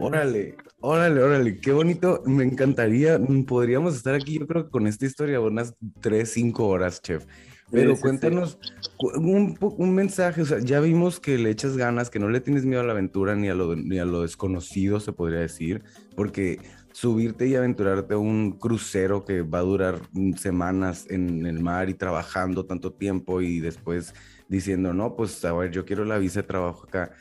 Órale, 0.00 0.56
órale, 0.80 1.22
órale, 1.22 1.58
qué 1.58 1.72
bonito. 1.72 2.22
Me 2.24 2.44
encantaría, 2.44 3.18
mm, 3.18 3.44
podríamos 3.44 3.94
estar 3.94 4.14
aquí, 4.14 4.38
yo 4.38 4.46
creo 4.46 4.64
que 4.64 4.70
con 4.70 4.86
esta 4.86 5.04
historia 5.04 5.40
unas 5.40 5.74
3, 6.00 6.30
5 6.30 6.66
horas, 6.66 7.02
chef. 7.02 7.26
Pero 7.70 7.96
cuéntanos 7.96 8.58
un, 8.98 9.56
un 9.60 9.94
mensaje, 9.94 10.42
o 10.42 10.44
sea, 10.44 10.58
ya 10.58 10.80
vimos 10.80 11.20
que 11.20 11.38
le 11.38 11.50
echas 11.50 11.76
ganas, 11.76 12.10
que 12.10 12.18
no 12.18 12.28
le 12.28 12.40
tienes 12.40 12.66
miedo 12.66 12.82
a 12.82 12.84
la 12.84 12.92
aventura 12.92 13.34
ni 13.34 13.48
a 13.48 13.54
lo, 13.54 13.74
ni 13.74 13.98
a 13.98 14.04
lo 14.04 14.22
desconocido, 14.22 15.00
se 15.00 15.12
podría 15.12 15.40
decir, 15.40 15.82
porque 16.14 16.58
subirte 16.92 17.46
y 17.46 17.54
aventurarte 17.54 18.14
a 18.14 18.18
un 18.18 18.52
crucero 18.52 19.24
que 19.24 19.42
va 19.42 19.58
a 19.58 19.62
durar 19.62 20.00
semanas 20.36 21.06
en 21.10 21.46
el 21.46 21.60
mar 21.60 21.88
y 21.88 21.94
trabajando 21.94 22.66
tanto 22.66 22.92
tiempo 22.92 23.40
y 23.40 23.60
después 23.60 24.14
diciendo, 24.48 24.92
no, 24.92 25.16
pues 25.16 25.44
a 25.44 25.52
ver, 25.52 25.70
yo 25.70 25.84
quiero 25.84 26.04
la 26.04 26.18
visa 26.18 26.42
de 26.42 26.48
trabajo 26.48 26.86
acá. 26.86 27.12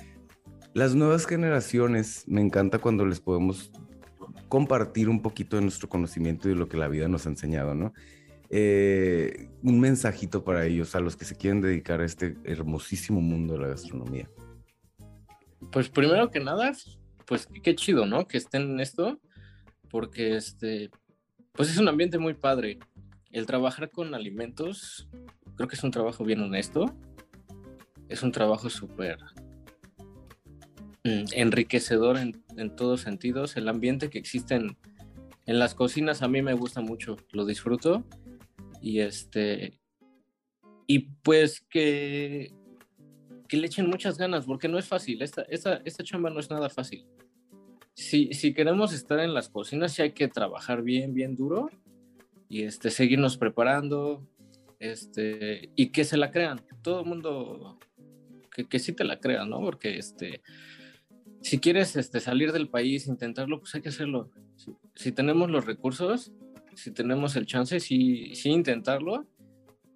Las 0.73 0.95
nuevas 0.95 1.25
generaciones, 1.25 2.23
me 2.27 2.41
encanta 2.41 2.79
cuando 2.79 3.05
les 3.05 3.19
podemos 3.19 3.71
compartir 4.47 5.09
un 5.09 5.21
poquito 5.21 5.55
de 5.55 5.61
nuestro 5.61 5.87
conocimiento 5.87 6.49
y 6.49 6.53
de 6.53 6.57
lo 6.57 6.67
que 6.67 6.77
la 6.77 6.89
vida 6.89 7.07
nos 7.07 7.25
ha 7.25 7.29
enseñado, 7.29 7.73
¿no? 7.73 7.93
Eh, 8.49 9.47
un 9.63 9.79
mensajito 9.79 10.43
para 10.43 10.65
ellos, 10.65 10.93
a 10.93 10.99
los 10.99 11.15
que 11.15 11.23
se 11.23 11.37
quieren 11.37 11.61
dedicar 11.61 12.01
a 12.01 12.05
este 12.05 12.35
hermosísimo 12.43 13.21
mundo 13.21 13.53
de 13.53 13.59
la 13.61 13.67
gastronomía. 13.69 14.29
Pues 15.71 15.87
primero 15.87 16.29
que 16.29 16.41
nada, 16.41 16.73
pues 17.25 17.47
qué 17.63 17.75
chido, 17.75 18.05
¿no? 18.05 18.27
Que 18.27 18.37
estén 18.37 18.63
en 18.63 18.79
esto, 18.81 19.21
porque 19.91 20.35
este, 20.35 20.89
pues 21.51 21.69
es 21.69 21.77
un 21.77 21.87
ambiente 21.87 22.17
muy 22.17 22.33
padre. 22.33 22.79
El 23.31 23.45
trabajar 23.45 23.91
con 23.91 24.13
alimentos, 24.15 25.07
creo 25.55 25.67
que 25.67 25.75
es 25.75 25.83
un 25.83 25.91
trabajo 25.91 26.23
bien 26.23 26.41
honesto. 26.41 26.95
Es 28.09 28.23
un 28.23 28.31
trabajo 28.31 28.69
súper 28.69 29.17
mm, 31.03 31.25
enriquecedor 31.33 32.17
en, 32.17 32.43
en 32.57 32.75
todos 32.75 33.01
sentidos. 33.01 33.55
El 33.57 33.67
ambiente 33.67 34.09
que 34.09 34.19
existe 34.19 34.55
en, 34.55 34.77
en 35.45 35.59
las 35.59 35.75
cocinas 35.75 36.21
a 36.21 36.27
mí 36.27 36.41
me 36.41 36.53
gusta 36.53 36.81
mucho, 36.81 37.17
lo 37.31 37.45
disfruto. 37.45 38.03
Y 38.81 38.99
este, 38.99 39.79
y 40.87 40.99
pues 41.23 41.61
que, 41.69 42.51
que 43.47 43.57
le 43.57 43.67
echen 43.67 43.89
muchas 43.89 44.17
ganas, 44.17 44.45
porque 44.45 44.67
no 44.67 44.77
es 44.77 44.87
fácil, 44.87 45.21
esta, 45.21 45.43
esta, 45.43 45.81
esta 45.85 46.03
chamba 46.03 46.29
no 46.29 46.39
es 46.39 46.49
nada 46.49 46.69
fácil. 46.69 47.05
Si, 47.93 48.33
si 48.33 48.53
queremos 48.53 48.93
estar 48.93 49.19
en 49.19 49.33
las 49.33 49.49
cocinas, 49.49 49.93
sí 49.93 50.01
hay 50.01 50.11
que 50.11 50.27
trabajar 50.27 50.81
bien, 50.81 51.13
bien 51.13 51.35
duro 51.35 51.69
y 52.49 52.63
este, 52.63 52.89
seguirnos 52.89 53.37
preparando 53.37 54.27
este, 54.79 55.71
y 55.75 55.87
que 55.89 56.03
se 56.03 56.17
la 56.17 56.31
crean. 56.31 56.61
Todo 56.81 57.01
el 57.01 57.05
mundo, 57.05 57.79
que, 58.53 58.67
que 58.67 58.79
sí 58.79 58.93
te 58.93 59.03
la 59.03 59.19
crea, 59.19 59.45
¿no? 59.45 59.59
Porque 59.59 59.97
este, 59.97 60.41
si 61.41 61.59
quieres 61.59 61.95
este, 61.95 62.19
salir 62.19 62.51
del 62.51 62.69
país, 62.69 63.07
intentarlo, 63.07 63.59
pues 63.59 63.75
hay 63.75 63.81
que 63.81 63.89
hacerlo. 63.89 64.31
Si, 64.55 64.71
si 64.95 65.11
tenemos 65.11 65.49
los 65.49 65.65
recursos, 65.65 66.31
si 66.75 66.91
tenemos 66.91 67.35
el 67.35 67.45
chance, 67.45 67.79
sí, 67.79 68.33
sí 68.35 68.49
intentarlo 68.49 69.27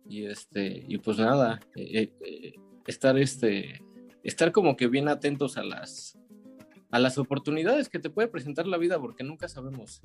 y 0.08 0.26
este 0.26 0.86
y 0.88 0.98
pues 0.98 1.18
nada 1.18 1.60
eh, 1.76 2.12
eh, 2.22 2.54
estar 2.86 3.18
este 3.18 3.82
estar 4.24 4.52
como 4.52 4.76
que 4.76 4.88
bien 4.88 5.08
atentos 5.08 5.58
a 5.58 5.64
las 5.64 6.18
a 6.96 7.00
las 7.00 7.18
oportunidades 7.18 7.90
que 7.90 8.00
te 8.00 8.10
puede 8.10 8.30
presentar 8.30 8.66
la 8.68 8.78
vida 8.78 9.00
porque 9.00 9.24
nunca 9.24 9.48
sabemos 9.50 10.02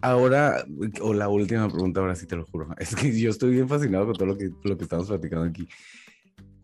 Ahora, 0.00 0.64
o 1.00 1.14
la 1.14 1.28
última 1.28 1.68
pregunta, 1.68 2.00
ahora 2.00 2.16
sí 2.16 2.26
te 2.26 2.34
lo 2.34 2.44
juro. 2.46 2.66
Es 2.78 2.96
que 2.96 3.16
yo 3.18 3.30
estoy 3.30 3.50
bien 3.52 3.68
fascinado 3.68 4.06
con 4.06 4.14
todo 4.14 4.26
lo 4.26 4.36
que, 4.36 4.50
lo 4.64 4.76
que 4.76 4.82
estamos 4.82 5.06
platicando 5.06 5.46
aquí. 5.46 5.68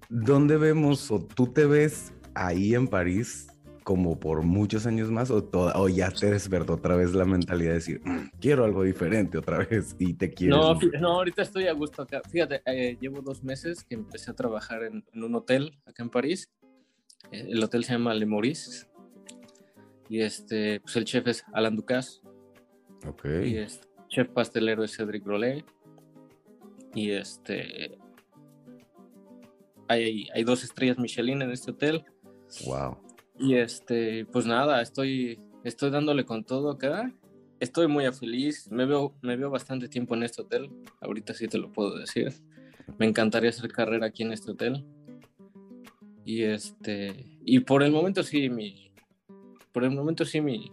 ¿Dónde 0.08 0.56
vemos 0.56 1.10
o 1.10 1.20
tú 1.24 1.46
te 1.52 1.66
ves 1.66 2.12
ahí 2.34 2.74
en 2.74 2.88
París 2.88 3.46
como 3.84 4.18
por 4.18 4.42
muchos 4.42 4.84
años 4.86 5.10
más 5.10 5.30
o, 5.30 5.42
toda- 5.44 5.78
o 5.80 5.88
ya 5.88 6.10
te 6.10 6.30
despertó 6.30 6.74
otra 6.74 6.96
vez 6.96 7.14
la 7.14 7.24
mentalidad 7.24 7.70
de 7.70 7.74
decir, 7.76 8.00
"Mm, 8.04 8.30
quiero 8.40 8.64
algo 8.64 8.82
diferente 8.82 9.38
otra 9.38 9.58
vez 9.58 9.94
y 9.98 10.14
te 10.14 10.30
quieres? 10.30 10.56
no, 10.58 10.74
mucho"? 10.74 10.88
fí- 10.88 11.00
no 11.00 11.08
ahorita 11.12 11.42
estoy 11.42 11.68
a 11.68 11.72
gusto 11.72 12.02
acá 12.02 12.20
fíjate 12.28 12.60
eh, 12.66 12.98
llevo 13.00 13.22
dos 13.22 13.42
meses 13.44 13.84
que 13.84 13.94
empecé 13.94 14.30
a 14.30 14.34
trabajar 14.34 14.82
en, 14.82 15.04
en 15.12 15.24
un 15.24 15.34
hotel 15.36 15.78
acá 15.86 16.02
en 16.02 16.10
París 16.10 16.50
Eh, 17.32 17.46
el 17.50 17.62
hotel 17.62 17.84
se 17.84 17.92
llama 17.92 18.14
Le 18.14 18.26
Maurice 18.26 18.87
y 20.08 20.20
este 20.20 20.80
pues 20.80 20.96
el 20.96 21.04
chef 21.04 21.26
es 21.26 21.44
Alan 21.52 21.76
Ducasse 21.76 22.20
Ok. 23.06 23.24
y 23.44 23.56
este 23.58 23.86
chef 24.08 24.28
pastelero 24.30 24.82
es 24.84 24.96
Cedric 24.96 25.24
Grolet 25.24 25.64
y 26.94 27.10
este 27.10 27.98
hay, 29.88 30.28
hay 30.34 30.44
dos 30.44 30.64
estrellas 30.64 30.98
Michelin 30.98 31.42
en 31.42 31.50
este 31.50 31.70
hotel. 31.70 32.04
Wow. 32.66 32.98
y 33.38 33.54
este 33.56 34.24
pues 34.26 34.46
nada 34.46 34.80
estoy 34.82 35.40
estoy 35.64 35.90
dándole 35.90 36.24
con 36.24 36.44
todo 36.44 36.70
acá. 36.70 37.12
Estoy 37.60 37.88
muy 37.88 38.10
feliz. 38.12 38.70
Me 38.70 38.86
veo 38.86 39.14
me 39.22 39.36
veo 39.36 39.50
bastante 39.50 39.88
tiempo 39.88 40.14
en 40.14 40.22
este 40.22 40.42
hotel. 40.42 40.70
Ahorita 41.00 41.34
sí 41.34 41.48
te 41.48 41.58
lo 41.58 41.72
puedo 41.72 41.98
decir. 41.98 42.32
Me 42.98 43.06
encantaría 43.06 43.50
hacer 43.50 43.70
carrera 43.70 44.06
aquí 44.06 44.22
en 44.22 44.32
este 44.32 44.50
hotel. 44.52 44.84
Y 46.24 46.42
este 46.44 47.38
y 47.44 47.60
por 47.60 47.82
el 47.82 47.90
momento 47.92 48.22
sí 48.22 48.48
mi 48.48 48.87
por 49.78 49.84
el 49.84 49.92
momento 49.92 50.24
sí 50.24 50.40
mi 50.40 50.72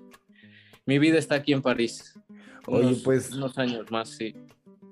mi 0.87 0.97
vida 0.97 1.19
está 1.19 1.35
aquí 1.35 1.53
en 1.53 1.61
París. 1.61 2.19
Oye, 2.65 2.87
Unos- 2.87 3.03
pues- 3.03 3.31
unos 3.35 3.55
años 3.59 3.85
más 3.91 4.09
sí. 4.09 4.33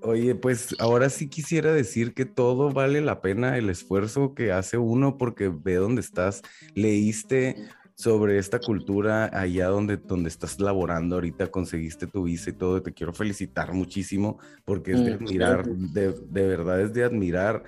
Oye, 0.04 0.36
pues 0.36 0.76
ahora 0.80 1.10
sí 1.10 1.30
quisiera 1.30 1.74
decir 1.74 2.14
que 2.14 2.26
todo 2.26 2.72
vale 2.72 3.02
la 3.02 3.22
pena 3.22 3.58
el 3.58 3.72
esfuerzo 3.72 4.36
que 4.36 4.52
hace 4.52 4.78
uno 4.78 5.18
porque 5.18 5.50
ve 5.50 5.76
dónde 5.76 6.02
estás, 6.02 6.42
leíste 6.76 7.56
sobre 7.96 8.38
esta 8.38 8.60
cultura 8.60 9.32
allá 9.34 9.68
donde, 9.68 9.98
donde 9.98 10.30
estás 10.30 10.60
laborando 10.60 11.16
ahorita, 11.16 11.50
conseguiste 11.50 12.06
tu 12.06 12.24
visa 12.24 12.50
y 12.52 12.54
todo, 12.54 12.84
te 12.84 12.94
quiero 12.94 13.14
felicitar 13.14 13.74
muchísimo 13.74 14.40
porque 14.66 14.92
es 14.92 15.04
de 15.06 15.12
Mm, 15.12 15.16
admirar, 15.16 15.66
de, 15.66 16.14
de 16.14 16.48
verdad 16.48 16.82
es 16.82 16.94
de 16.94 17.04
admirar 17.04 17.64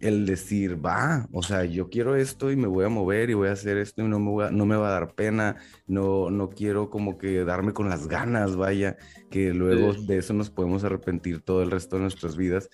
el 0.00 0.26
decir, 0.26 0.84
va, 0.84 1.28
o 1.32 1.42
sea, 1.42 1.64
yo 1.64 1.88
quiero 1.90 2.16
esto 2.16 2.50
y 2.50 2.56
me 2.56 2.66
voy 2.66 2.84
a 2.84 2.88
mover 2.88 3.30
y 3.30 3.34
voy 3.34 3.48
a 3.48 3.52
hacer 3.52 3.76
esto 3.76 4.02
y 4.02 4.08
no 4.08 4.18
me, 4.18 4.30
voy 4.30 4.44
a- 4.46 4.50
no 4.50 4.64
me 4.66 4.76
va 4.76 4.88
a 4.88 4.92
dar 4.92 5.14
pena, 5.14 5.56
no, 5.86 6.30
no 6.30 6.48
quiero 6.50 6.88
como 6.90 7.18
que 7.18 7.44
darme 7.44 7.72
con 7.72 7.88
las 7.88 8.08
ganas, 8.08 8.56
vaya, 8.56 8.96
que 9.30 9.52
luego 9.52 9.92
Sí. 9.94 10.06
de 10.06 10.18
eso 10.18 10.32
nos 10.32 10.50
podemos 10.50 10.84
arrepentir 10.84 11.42
todo 11.42 11.62
el 11.62 11.70
resto 11.70 11.96
de 11.96 12.02
nuestras 12.02 12.36
vidas. 12.36 12.68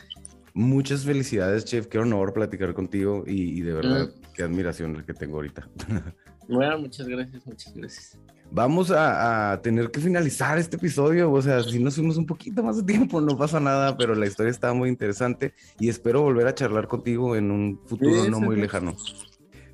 Muchas 0.56 1.04
felicidades, 1.04 1.66
chef, 1.66 1.86
qué 1.86 1.98
honor 1.98 2.32
platicar 2.32 2.72
contigo 2.72 3.24
y, 3.26 3.58
y 3.58 3.60
de 3.60 3.74
verdad, 3.74 4.10
qué 4.32 4.42
admiración 4.42 4.96
el 4.96 5.04
que 5.04 5.12
tengo 5.12 5.36
ahorita. 5.36 5.68
bueno 6.48 6.78
muchas 6.78 7.06
gracias 7.08 7.44
muchas 7.44 7.74
gracias 7.74 8.18
Vamos 8.50 8.90
a, 8.90 9.52
a 9.52 9.60
tener 9.60 9.90
que 9.90 10.00
finalizar 10.00 10.56
este 10.56 10.76
episodio, 10.76 11.30
o 11.30 11.42
sea, 11.42 11.62
si 11.62 11.78
nos 11.78 11.96
fuimos 11.96 12.16
un 12.16 12.24
poquito 12.24 12.62
más 12.62 12.76
de 12.76 12.84
tiempo, 12.84 13.20
no 13.20 13.36
pasa 13.36 13.60
nada, 13.60 13.96
pero 13.98 14.14
la 14.14 14.24
historia 14.26 14.50
está 14.50 14.72
muy 14.72 14.88
interesante 14.88 15.52
y 15.78 15.90
espero 15.90 16.22
volver 16.22 16.46
a 16.46 16.54
charlar 16.54 16.86
contigo 16.88 17.36
en 17.36 17.50
un 17.50 17.80
futuro 17.84 18.24
Sí, 18.24 18.30
no 18.30 18.40
muy 18.40 18.56
lejano. 18.56 18.96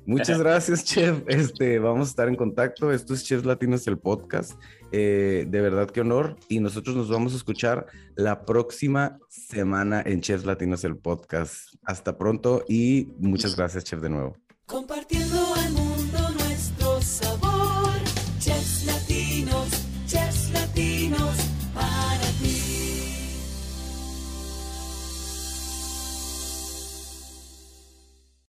Muchas 0.05 0.39
gracias, 0.39 0.83
Chef. 0.83 1.23
Este, 1.27 1.79
vamos 1.79 2.07
a 2.07 2.09
estar 2.11 2.27
en 2.27 2.35
contacto. 2.35 2.91
Esto 2.91 3.13
es 3.13 3.23
Chefs 3.23 3.45
Latinos, 3.45 3.87
el 3.87 3.97
podcast. 3.97 4.53
Eh, 4.91 5.45
de 5.47 5.61
verdad, 5.61 5.89
qué 5.89 6.01
honor. 6.01 6.37
Y 6.49 6.59
nosotros 6.59 6.95
nos 6.95 7.09
vamos 7.09 7.33
a 7.33 7.37
escuchar 7.37 7.87
la 8.15 8.45
próxima 8.45 9.19
semana 9.29 10.01
en 10.05 10.21
Chefs 10.21 10.45
Latinos, 10.45 10.83
el 10.83 10.97
podcast. 10.97 11.73
Hasta 11.83 12.17
pronto 12.17 12.63
y 12.67 13.13
muchas 13.17 13.55
gracias, 13.55 13.83
Chef, 13.83 14.01
de 14.01 14.09
nuevo. 14.09 14.37
Compartiendo 14.65 15.42